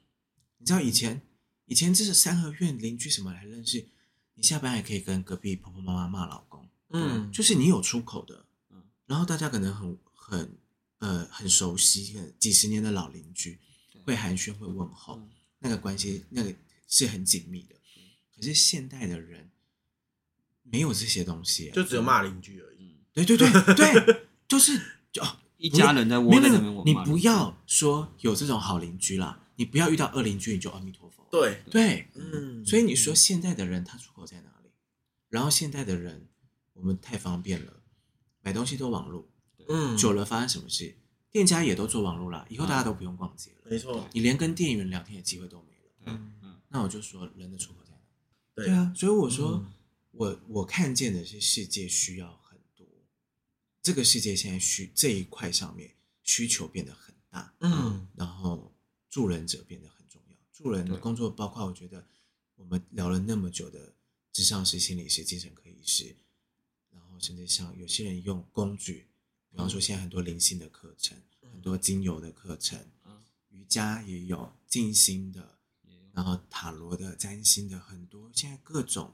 [0.56, 1.20] 你知道以前
[1.66, 3.86] 以前这是三合院邻居什么来认识，
[4.34, 10.58] 你下班还可以跟隔壁婆婆妈妈骂老公，嗯，就是你有出口的，嗯，然后大家可能很很
[11.04, 13.58] 呃很熟悉，几十年的老邻居
[14.04, 15.20] 会寒暄会问候，
[15.58, 16.54] 那个关系那个
[16.88, 17.74] 是很紧密的。
[18.34, 19.50] 可是现代的人
[20.62, 22.96] 没有这些东西，就只有骂邻居而已。
[23.12, 24.80] 对对对对， 就是
[25.12, 25.22] 就
[25.58, 31.28] 一家人在窝在那边，你不要说有这种好邻居啦，你不要遇到恶邻居，你就阿弥陀佛。
[31.30, 32.64] 对对，嗯。
[32.64, 34.70] 所以你说现在的人他出口在哪里？
[35.28, 36.28] 然后现在的人
[36.72, 37.82] 我们太方便了，
[38.40, 39.28] 买东西都网络，
[39.68, 40.94] 嗯，久了发生什么事，
[41.30, 43.70] 店家也都做网络了，以后大家都不用逛街了。
[43.70, 45.92] 没错，你连跟店员聊天的机会都没了。
[46.06, 46.60] 嗯嗯。
[46.68, 48.00] 那我就说人的出口在哪。
[48.54, 49.72] 对啊，所以我说，嗯、
[50.12, 52.86] 我我看见的是世界需要很多，
[53.82, 58.72] 这个世界现在需这一块上面需求变得很大，嗯，然后
[59.08, 60.36] 助人者变得很重要。
[60.52, 62.06] 助人的工作包括，我觉得
[62.56, 63.94] 我们聊了那么久的
[64.32, 66.16] 咨商师、心理师、精神科医师，
[66.90, 69.06] 然后甚至像有些人用工具，
[69.54, 75.54] 比方说现在很多灵性的课程，嗯、很多精油的课程，嗯、瑜伽也有静心的。
[76.12, 79.12] 然后塔罗的、占星的很多，现在各种，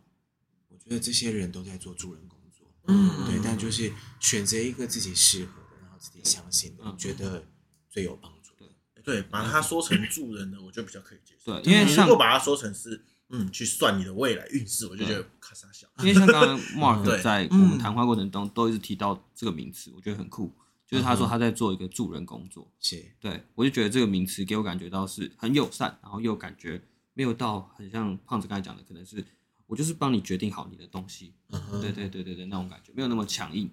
[0.68, 7.48] 我觉得这些人都在做助人工作，嗯，对，但就是选择一个自己适合的，然后自己相信的，觉得
[7.88, 8.70] 最有帮助的，
[9.02, 11.58] 对，把它说成助人的，我就比较可以接受。
[11.62, 15.86] 对，因为如果把它说成是，嗯，去算你的未来运势，我就觉得咔嚓小。
[15.98, 20.52] 因为像刚刚 Mark 在我们谈话过程中都一直提到这个名词，我觉得很酷，
[20.86, 26.82] 就是他说他在做一个助人工作，是，对，我就觉得这个名词给我感觉到是很友善，然后又感觉。
[27.12, 29.22] 没有到很像胖子刚才讲的，可能是
[29.66, 31.80] 我就是帮你决定好你的东西，对、uh.
[31.80, 33.68] 对对对对，那种感觉没有那么强硬。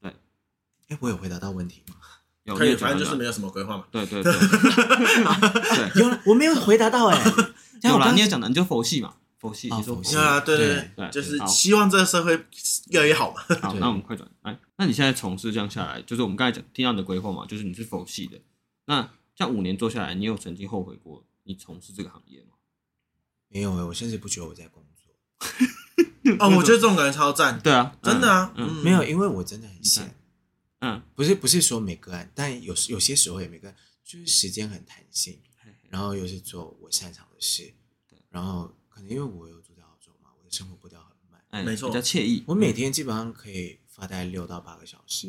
[0.00, 0.14] 对，
[0.88, 1.96] 哎，我有回答到问题吗？
[2.44, 3.86] 有，可以，反正就是没有什么规划嘛。
[3.90, 4.32] 对对 对，
[6.00, 7.18] 有了，我没有回答到哎，
[7.90, 10.16] 有啦，你也讲的，你就佛系嘛，佛系，你说佛系。
[10.16, 12.32] 啊，对对对，就是希望这个社会
[12.90, 13.42] 越来越好嘛。
[13.60, 18.40] 好，那我们快转来，那你现在从事这样下来，就是我们刚才讲听到你的规划嘛，就是你是佛系的，
[18.86, 22.50] 那像五年做下来，你有曾经后悔过你从事这个行业吗？
[23.48, 26.36] 没有哎，我甚至不觉得我在工作。
[26.38, 27.58] 哦，我觉得这种感觉超赞。
[27.60, 30.14] 对啊，真的啊，没有，因为我真的很闲。
[30.80, 35.38] 嗯，不是不是说每个案，但有有些时候也没个案，就是时间很弹性，
[35.90, 37.74] 然后又是做我擅长的事。
[38.08, 42.44] 对，然后可能因为我有住在澳洲嘛，我的生活步调很慢，没错，比较惬意。
[42.46, 45.28] 我每天基本上可以发呆六到八个小时。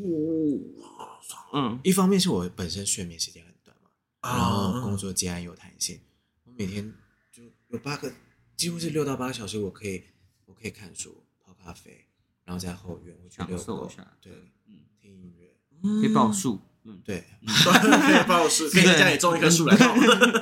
[1.54, 3.90] 嗯，一方面是我本身睡眠时间很短嘛，
[4.22, 6.00] 然后工作既然有弹性，
[6.44, 6.94] 我每天
[7.32, 7.44] 就。
[7.70, 8.14] 有八个，
[8.56, 10.04] 几乎是六到八个小时，我可以，
[10.46, 12.06] 我可以看书、泡咖啡，
[12.46, 14.32] 然后在后院我去遛狗，对，
[14.68, 15.58] 嗯，听音乐，
[16.00, 19.96] 可以抱树，嗯，对，可以抱树，可以在家里种一棵树来抱，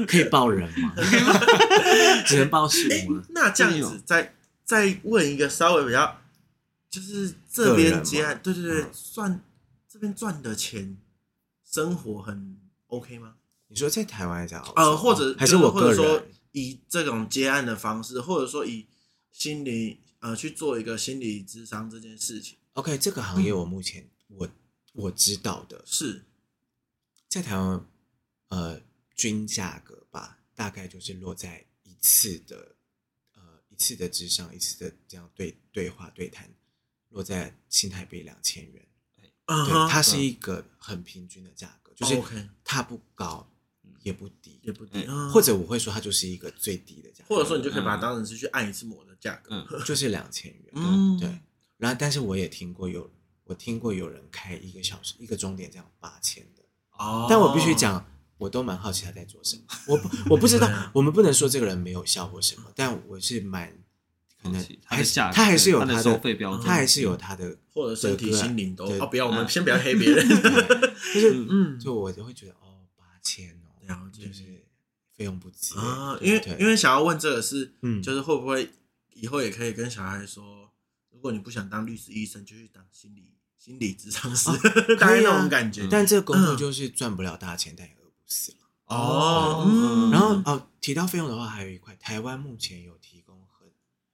[0.07, 0.93] 可以抱人吗？
[2.25, 3.23] 只能抱树吗？
[3.29, 6.21] 那这样子，再再问一个稍微比较，
[6.89, 9.43] 就是这边接案，对对对，赚
[9.87, 10.97] 这边赚的钱，
[11.65, 13.35] 生活很 OK 吗？
[13.67, 16.23] 你说在台湾这样，呃，或者还是我个人。
[16.53, 18.85] 以这种接案的方式，或者说以
[19.31, 22.57] 心理呃去做一个心理咨商这件事情。
[22.73, 24.49] OK，这个行业我目前、嗯、我
[24.91, 26.25] 我知道的是，
[27.31, 27.89] 在台湾
[28.49, 28.77] 呃
[29.15, 32.75] 均价格吧，大概就是落在一次的
[33.33, 36.53] 呃一次的之上，一次的这样对对话对谈，
[37.07, 38.85] 落在新台币两千元。
[39.45, 43.47] Uh huh, 对，它是一个很平均的价格，就是它不高。
[44.03, 50.71] 也不低，也不低，或者我会说它就是一个最低的价格，或者说你就可以把它当成是去按一次摩的价格， 就是两千元。
[50.73, 51.29] 嗯，对。
[51.77, 53.07] 然后，但是我也听过有，
[53.43, 56.60] 我听过有人开一个小时一个钟点这样八千的。
[57.01, 57.27] 哦。
[57.29, 58.05] 但我必须讲，
[58.37, 59.63] 我都蛮好奇他在做什么。
[59.87, 63.71] 我不，我不知道，我们不能说这个人没有效或什么，但我是蛮
[64.41, 68.85] 可能还是他还是有他的收费标准，他还是有他的或者身体心灵都。
[68.99, 70.27] 哦，不要，我们先不要黑别人。
[71.13, 73.69] 就是嗯，就我就会觉得哦，八千哦。
[73.85, 74.65] 然后就是
[75.15, 78.71] 费用不低啊，因为因为想要问这个是，嗯，就是会不会
[79.13, 80.71] 以后也可以跟小孩说，
[81.11, 84.49] 如果你不想当律师、医生，就去当心理心理智商师，
[84.97, 85.87] 大概那种感觉。
[85.87, 88.57] 但这个工作就是赚不了大钱，但也饿不死了。
[88.85, 93.69] 哦，然后哦，提到费用的话，还有一块，台湾目前有提供很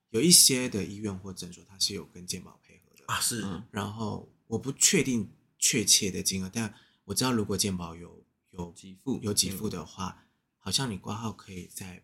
[0.10, 3.46] 有一些的医院或诊所，它是有跟健保配合的啊，是。
[3.72, 6.74] 然后我不确定确切的金额，但
[7.06, 8.24] 我知道如果健保有。
[8.52, 10.24] 有给付，有给付的话，
[10.58, 12.02] 好像你挂号可以在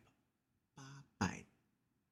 [0.76, 1.46] 八百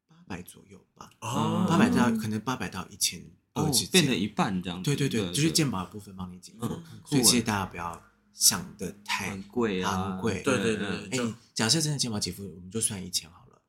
[0.08, 1.12] 八百左右吧。
[1.20, 3.24] 哦，八百到可能八百到一千
[3.54, 4.82] 二之间，变成一半这样。
[4.82, 6.68] 对对对，就是健保的部分帮你给付。
[7.06, 8.02] 所以其实大家不要
[8.34, 10.42] 想的太贵啊，昂贵。
[10.44, 13.62] 对对对，哎，假设真的健保给付，我们就算一千好了，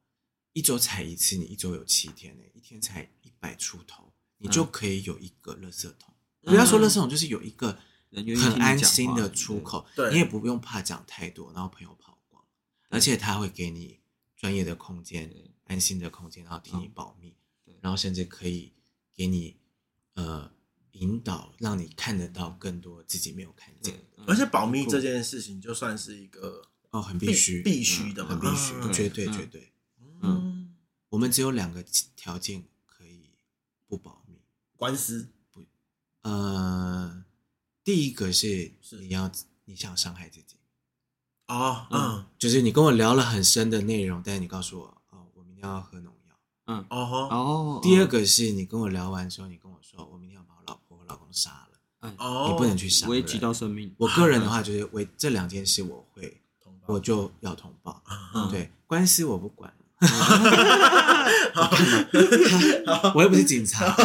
[0.52, 6.14] 一周采一次，你一周有七天呢，一天才一百出头，你就可以有一个垃圾桶。
[6.42, 7.78] 不要说垃圾桶，就是有一个
[8.10, 12.44] 很安心的出口，你也不用怕讲太多，然后朋友跑光，
[12.88, 14.00] 而且他会给你
[14.36, 15.32] 专业的空间，
[15.64, 17.34] 安心的空间，然后替你保密，
[17.80, 18.72] 然后甚至可以
[19.14, 19.56] 给你
[20.14, 20.50] 呃。
[20.96, 29.72] 引导让你看得到更多自己没有看见，而且保密这件事情就算是一个哦，很必须必须的，很必须，绝对绝对。
[30.20, 30.76] 嗯，
[31.08, 31.82] 我们只有两个
[32.14, 33.30] 条件可以
[33.88, 34.42] 不保密，
[34.76, 35.64] 官司不，
[36.20, 37.24] 呃，
[37.82, 39.32] 第一个是你要
[39.64, 40.56] 你想伤害自己，
[41.48, 46.21] 哦，嗯，就是你跟我聊了很深的内容，但是你告诉我哦，我明天要喝农药，
[46.66, 50.62] 嗯，哦哦，第二个是你跟我聊完之后，你跟我说我明天要把我。
[50.66, 53.92] 老婆、我老公杀了，哦，你不能去杀，危及到生命。
[53.98, 56.40] 我个人的话就是为这两件事，我会，
[56.86, 58.00] 我就要通报。
[58.48, 59.74] 对，官司我不管，
[63.14, 63.92] 我又不是警察，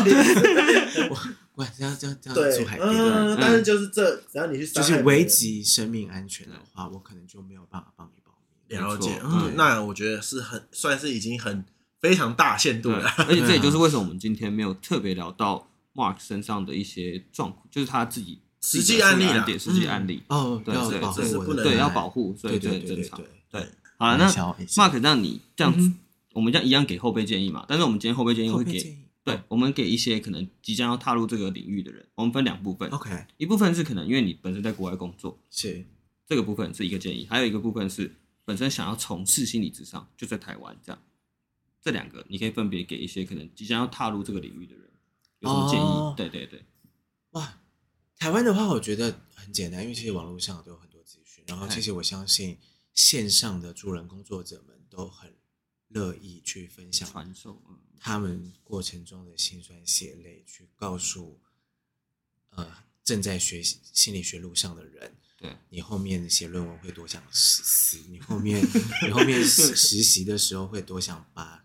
[1.10, 1.18] 我
[1.54, 3.38] 管这样这样这样做海边。
[3.40, 8.34] 但是就是这，只要你去，就是危及生命安全的话，我可能就没有办法帮你保
[8.68, 8.76] 密。
[8.76, 9.22] 了解，
[9.56, 11.64] 那我觉得是很算是已经很
[12.02, 15.68] 非常大限度的，而且这也就是 为什么我们今天没有特别聊到。
[15.98, 23.20] Mark 身上的一些状况，就是他自己实际案例啊，实际案例哦，对对对，对要保护，所以这很正常。
[23.50, 23.68] 对，
[23.98, 25.92] 好了，那 Mark 让你这样子，
[26.34, 27.66] 我们这样一样给后辈建议嘛？
[27.68, 32.88] 但是我们今天后辈建议会给，对，我们给一些可能即将要踏入这个领域的人，我们分两部分。
[32.92, 35.84] OK，一部分是可能因为你本身在国外工作，是
[36.28, 38.14] 这个部分是一个建议，还有一个部分是
[38.46, 41.02] 本身想要从事心理咨商，就在台湾这样，
[41.88, 44.92] 这两个你可以分别给一些可能即将要踏入这个领域的人。
[45.40, 46.66] 有什么建议？Oh, 对对对，
[47.30, 47.62] 哇，
[48.18, 52.58] 台湾的话，我觉得很简单，因为其实网络上都有很多资讯，然后其实我相信
[52.94, 55.34] 线上的助人工作者们都很
[55.88, 57.64] 乐意去分享传授
[58.02, 61.40] 他们过程中的辛酸血泪，去告诉
[62.50, 68.62] 呃正在学习心理学路上的人，对你后面写论文会多想死，你后面
[69.04, 71.64] 你后面 实实习的时候会多想把。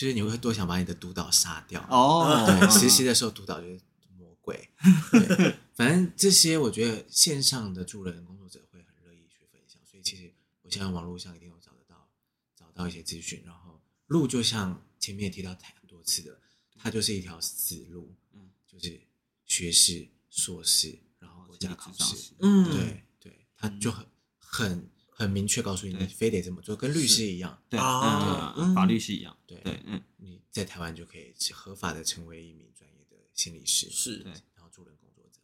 [0.00, 2.46] 就是你会多想把你的督导杀掉哦。
[2.46, 3.78] 对，实习的时候督导就是
[4.16, 4.70] 魔鬼。
[5.12, 10.32] 对，反正这些我觉得线上的助人工作者会很乐意去分享，所以其实
[10.62, 12.08] 我现在网络上一定有找得到，
[12.56, 13.42] 找到一些资讯。
[13.44, 16.40] 然后路就像前面也提到太多次的，
[16.78, 18.98] 它就是一条死路，嗯，就是
[19.44, 24.06] 学士、硕士，然后国家考试，嗯，对对，它就很
[24.38, 24.90] 很。
[25.20, 35.40] 很明确告诉你，你非得这么做，跟律师一样，对，法律是一样，对，嗯，你在台湾就可以合法的成为一名专业的心理师，是，对，然后助人工作者，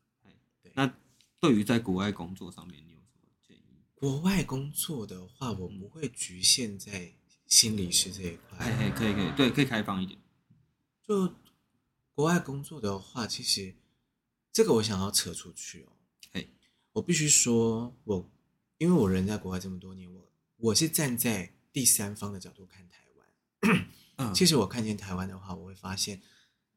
[0.62, 0.72] 对。
[0.74, 0.90] 那
[1.38, 3.60] 对于在国外工作上面，你有什么建议？
[3.94, 7.12] 国外工作的话，我不会局限在
[7.46, 10.18] 心理师这一块，哎哎，可以可以，对，可以开放一点。
[11.06, 11.34] 就
[12.14, 13.76] 国外工作的话，其实
[14.50, 15.92] 这个我想要扯出去哦，
[16.32, 16.48] 哎，
[16.92, 18.30] 我必须说，我。
[18.78, 23.86] 因为我人在国外这么多年，我我是站在第三方的角度看台湾。
[24.16, 26.20] 嗯，其实我看见台湾的话，我会发现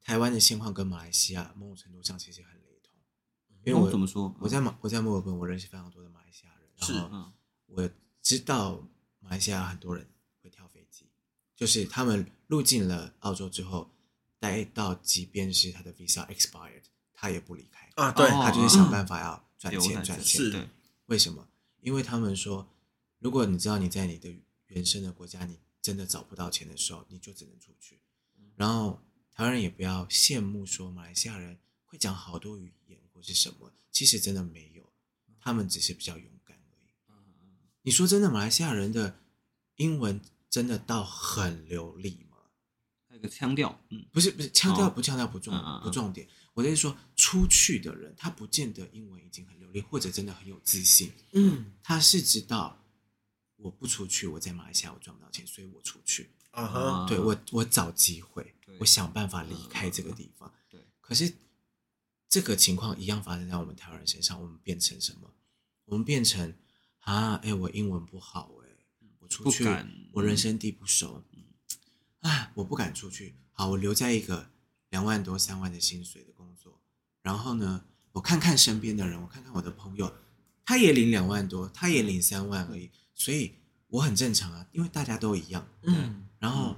[0.01, 2.93] 台湾的现况跟马来西亚某种程度上其实很雷同。
[3.65, 4.33] 因为我怎么说？
[4.39, 6.69] 我在马我在墨尔本，我认识非常多的马来西亚人。
[6.77, 7.31] 是，然后
[7.65, 7.89] 我
[8.21, 8.81] 知道
[9.19, 10.07] 马来西亚很多人
[10.41, 11.05] 会跳飞机，
[11.55, 13.89] 就是他们入境了澳洲之后，
[14.39, 16.83] 待到即便是他的 visa expired，
[17.13, 18.11] 他也不离开啊。
[18.13, 20.23] 对，他就是想办法要赚钱赚钱。
[20.23, 20.69] 是的，
[21.07, 21.45] 为什么？
[21.81, 22.69] 因为他们说，
[23.19, 24.33] 如果你知道你在你的
[24.67, 27.99] 原生的国家，你真的找不到钱的时候，你就只能出去。
[28.55, 29.01] 然后
[29.31, 34.91] 台湾人也不要羡慕说马来西亚人会讲好多语言或是什么，其实真的没有，
[35.39, 36.91] 他们只是比较勇敢而已。
[37.81, 39.19] 你说真的，马来西亚人的
[39.77, 40.19] 英文
[40.49, 42.37] 真的到很流利吗？
[43.07, 46.27] 还有个腔调，嗯，不是不是腔调不腔调不重不重点。
[46.53, 51.11] 我就是说，出去的人他不见得英文已经很流利，或者真的很有自信。
[51.33, 52.83] 嗯，他是知道
[53.55, 56.29] 我不出去，我在马来西亚我赚不到钱，所以我出去。
[56.51, 60.51] 啊哈，对我我找机会，我想办法离开这个地方。
[60.67, 61.31] 对，可是
[62.27, 65.31] 这个情况一样发生在我们台湾人身上，我们变成什么？
[65.85, 66.53] 我们变成
[67.01, 68.67] 啊，哎，我英文不好，哎，
[69.19, 69.63] 我出去，
[70.11, 71.23] 我人生地不熟，
[72.21, 73.35] 啊，我不敢出去。
[73.51, 74.49] 好，我留在一个
[74.89, 76.81] 两万多、三万的薪水的工作，
[77.21, 80.11] 然后呢，我看看身边的人，我看看我的朋友，
[80.65, 83.55] 他也领两万多，他也领三万而已，所以
[83.87, 85.67] 我很正常啊，因为大家都一样。
[85.83, 86.75] 嗯，然后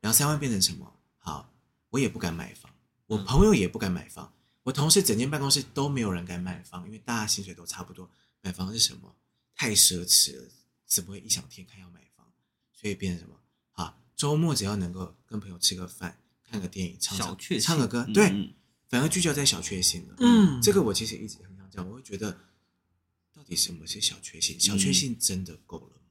[0.00, 0.92] 两三万变成什么？
[1.18, 1.52] 好，
[1.90, 2.72] 我也不敢买房，
[3.06, 4.32] 我朋友也不敢买房，
[4.62, 8.10] 我同事整间办公室都没有人敢买房，因为大家薪水都差不多，
[8.42, 9.14] 买房是什么？
[9.54, 10.48] 太奢侈了，
[10.84, 12.26] 怎么会异想天开要买房？
[12.72, 13.40] 所以变成什么？
[13.72, 18.54] 啊，周末只要能够跟朋友吃个饭、看个电影、唱唱唱个歌，嗯、对，
[18.88, 20.14] 反而聚焦在小确幸了。
[20.18, 22.40] 嗯，这个我其实一直很想讲，我会觉得，
[23.32, 24.58] 到底什么是小确幸？
[24.58, 26.02] 小确幸真的够了吗？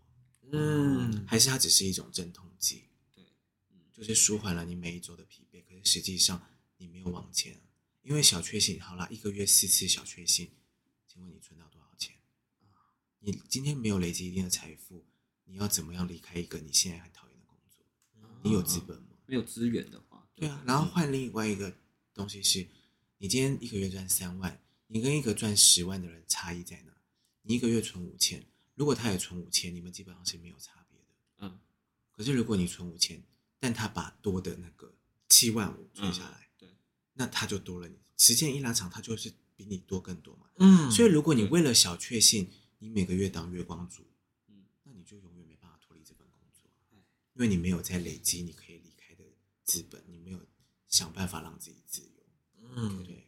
[0.51, 2.83] 嗯，还是它只是一种镇痛剂？
[3.13, 3.23] 对，
[3.91, 6.45] 就是舒缓了你每一周的疲惫，可是实际上
[6.77, 7.59] 你没有往前。
[8.03, 10.51] 因为小确幸，好啦，一个月四次小确幸，
[11.07, 12.13] 请问你存到多少钱？
[13.19, 15.03] 你今天没有累积一定的财富，
[15.45, 17.83] 你要怎么样离开一个你现在很讨厌的工作？
[18.43, 19.17] 你有资本吗？
[19.25, 20.04] 没有资源的话，
[20.35, 20.63] 对啊。
[20.65, 21.73] 然后换另外一个
[22.13, 22.67] 东西是，
[23.17, 26.93] 你今天一个月赚三万，你跟一个赚十万的人差异在哪？
[27.41, 31.05] 你一个月存五千，如果他也存五千，你们基本上是没有差别的。
[31.39, 31.59] 嗯。
[32.11, 33.21] 可是如果你存五千，
[33.59, 34.93] 但他把多的那个
[35.29, 36.47] 七万五存下来。
[36.57, 36.69] 对
[37.13, 40.47] 那他就多了你，时间一拉长，他就是比你多更多嘛。
[40.57, 44.03] 嗯，所以如果你为了小确幸，你每个月当月光族，
[44.47, 46.69] 嗯，那你就永远没办法脱离这份工作，
[47.33, 48.79] 因为你没有在累积你可以
[49.65, 50.39] 资本，你没有
[50.87, 52.23] 想办法让自己自由，
[52.75, 53.27] 嗯，对。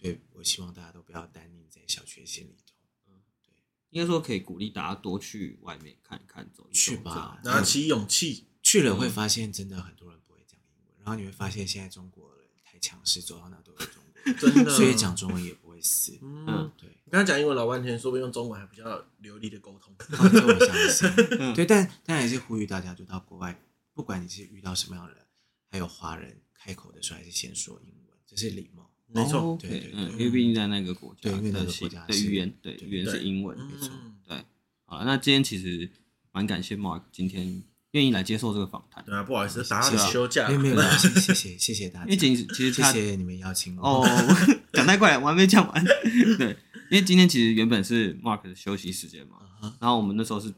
[0.00, 2.74] 所以我希望大家都不要单宁在小确幸里头，
[3.08, 3.52] 嗯，对。
[3.90, 12.78] 应该说可以鼓励大家多去外面看一看，走一走，去吧，拿起勇气去了，会发现真的很多人不会讲英文，然后你会发现现在中国人太。
[12.80, 16.16] 强势走到哪都是中国， 真的，所以讲中文也不会死。
[16.22, 16.88] 嗯，对。
[17.04, 19.92] 你刚才讲英文老半天，说不定用中文还比较流利的沟通。
[19.98, 21.34] 这我相信。
[21.56, 23.60] 对，但但还是呼吁大家，就到国外，
[23.94, 25.26] 不管你是遇到什么样的人，
[25.70, 28.90] 还有华人开口的时候，还是先说英文，这是礼貌。
[29.06, 33.90] 没错，对对，嗯，因为毕竟在那个国家，对，因为那个国家的语言，对，语言是英文，没错。
[34.26, 34.44] 对，
[34.84, 35.90] 好，那今天其实
[36.32, 37.62] 蛮感谢 Mark 今天。
[37.92, 43.82] 愿意来接受这个访谈，对啊，不好意思，打扰你休假，没有没有，谢谢谢谢大家，因为其实其实谢谢你们邀请我。
[43.82, 44.06] 哦，
[44.74, 45.84] 讲太快了，我还没讲完。
[46.36, 46.54] 对，
[46.90, 49.38] 因为今天其实原本是 Mark 的休息时间嘛，
[49.80, 50.52] 然后我们那时候是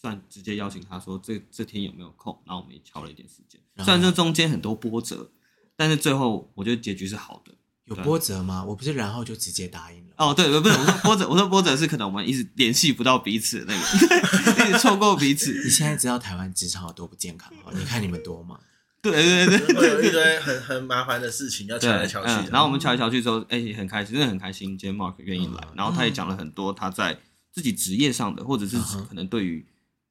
[0.00, 3.60] 算直接邀请他说这这天有没有空，然后我们也敲了一点时间。
[3.84, 5.30] 虽然这中间很多波折，
[5.76, 7.52] 但是最后我觉得结局是好的。
[7.84, 8.62] 有波折吗？
[8.62, 10.14] 我不是然后就直接答应了。
[10.18, 15.52] 哦，对，不是，我说波折，我说波折是可能我们一直联系不到彼此那个， 一直错过彼此。
[15.64, 17.72] 你现在知道台湾职场有多不健康吗？
[17.74, 18.60] 你看你们多吗？
[19.00, 22.50] 对对对，会有一堆很很麻烦的事情要敲来敲去。
[22.50, 24.76] 然后我们敲来敲去之后，哎，很开心，真的很开心。
[24.76, 27.18] 今天 Mark 愿意来，然后他也讲了很多他在
[27.52, 28.76] 自己职业上的，或者是
[29.08, 29.64] 可能对于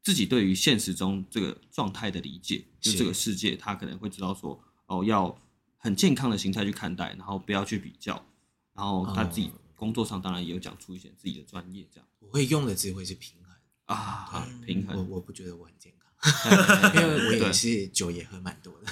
[0.07, 5.37] 自己对于现实中这个状态的理解，就这个世界，他可能会知道说，哦，要。
[5.79, 8.25] 很健康的心态去看待，然后不要去比较，
[8.73, 12.07] 然后他自己工作上当然也有讲出一些自己的专业，这样。
[12.19, 13.55] 我会用的词汇是平衡
[13.85, 14.97] 啊，平衡。
[14.97, 18.91] 我我不觉得我很健康， 因为我也是酒也喝蛮多的。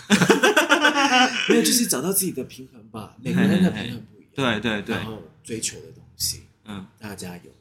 [1.50, 3.18] 没有，就是找到自己的平衡吧。
[3.20, 4.96] 每个人的平衡不一样，对对对。
[4.96, 7.52] 然后追求的东西，嗯，大家加油。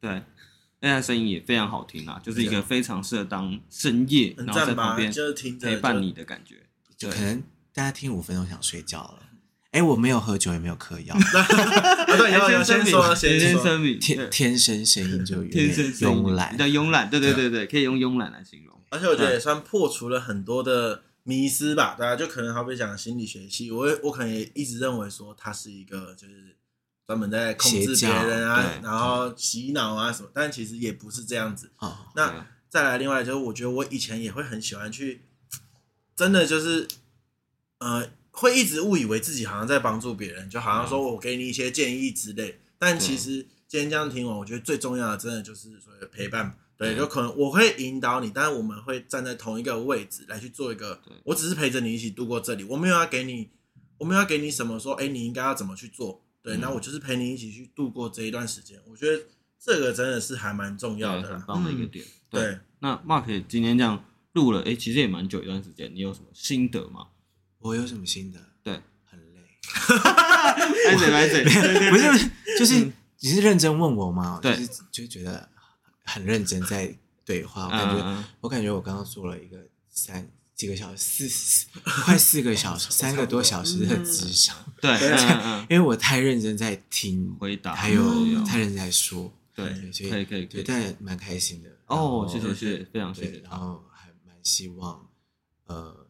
[0.00, 0.22] 对，
[0.82, 5.10] 那他声音也非常好听啊，就是一个非常适合当深夜，然后在旁边
[5.58, 6.56] 陪伴你的感觉，
[6.98, 7.42] 就可能。
[7.74, 9.20] 大家听五分钟想睡觉了，
[9.70, 11.16] 哎，我没有喝酒，也没有嗑药。
[12.06, 18.78] 对，先先说，先声明，天天生声音就天生慵懒，叫慵懒，对对对对，可以用慵懒来形容。
[18.90, 26.54] 而且我觉得也算破除了很多的迷思吧，大家就可能好比讲心理学系，我我可能也一直认为说它是一个就是
[27.06, 31.70] 专门在控制别人啊，然后洗脑啊什么，但其实也不是这样子。
[32.14, 35.22] 那再来另外就是，我觉得我以前也会很喜欢去，
[36.16, 36.88] 真的就是。
[37.84, 42.60] 呃，会一直误以为自己好像在帮助别人，就好像说我给你一些建议之类。
[42.78, 46.56] 但其实今天这样听完，我觉得最重要的，真的就是所谓的陪伴。
[46.76, 51.00] 对，有可能我会引导你，但是我们会站在同一个位置来去做一个。
[51.24, 53.50] 我只是陪着你一起度过这里，我没有要给你，
[53.98, 56.22] 我没有要给你什么说，哎，你应该要怎么去做？
[56.42, 58.78] 对，那我就是陪你一起去度过这一段时间。
[58.86, 59.22] 我觉得
[59.58, 62.04] 这个真的是还蛮重要的，很棒的一个点。
[62.28, 67.06] 对，那 Mark 今天这样录了，哎，其实也蛮久一段时间，你有什么心得吗？
[67.58, 68.40] 我有什么心得？
[68.62, 69.40] 对，很累。
[70.90, 71.44] 来嘴来嘴，
[71.90, 72.90] 不是，就是
[73.20, 74.40] 你是认真问我吗？
[74.42, 74.58] 对，
[74.90, 75.48] 就觉得
[76.04, 76.92] 很认真在
[77.24, 77.66] 对话。
[77.66, 81.66] 我感觉，我感觉我刚刚做了一个三几个小时，四
[82.04, 84.56] 快四个小时，三个多小时的智商。
[84.80, 84.90] 对，
[85.70, 88.02] 因为我太认真在听回答，还有
[88.44, 89.32] 太认真在说。
[89.54, 91.70] 对，所以可以可以，对，但蛮开心的。
[91.86, 93.38] 哦，谢谢谢谢，非常谢谢。
[93.40, 95.08] 然后还蛮希望，
[95.66, 96.06] 呃。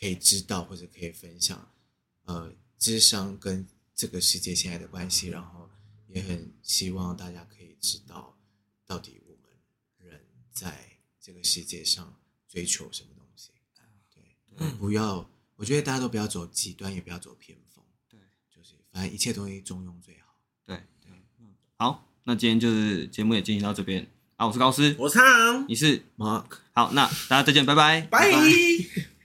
[0.00, 1.70] 可以知道或者可以分享，
[2.24, 3.64] 呃，智商跟
[3.94, 5.70] 这个世界现在的关系，然后
[6.08, 8.36] 也很希望大家可以知道，
[8.84, 10.20] 到底我们人
[10.52, 12.18] 在这个世界上
[12.48, 13.10] 追求什么。
[14.78, 17.84] 不要，我觉得大家都不要走极端，也不要走偏锋。
[18.08, 18.18] 对，
[18.54, 20.34] 就是反正一切东西中庸最好。
[20.64, 24.06] 对对，嗯，好，那今天就是节目也进行到这边。
[24.36, 27.74] 啊，我是高斯，我是汤，你是 Mark，好，那大家再见，拜。
[27.74, 29.11] 拜，拜。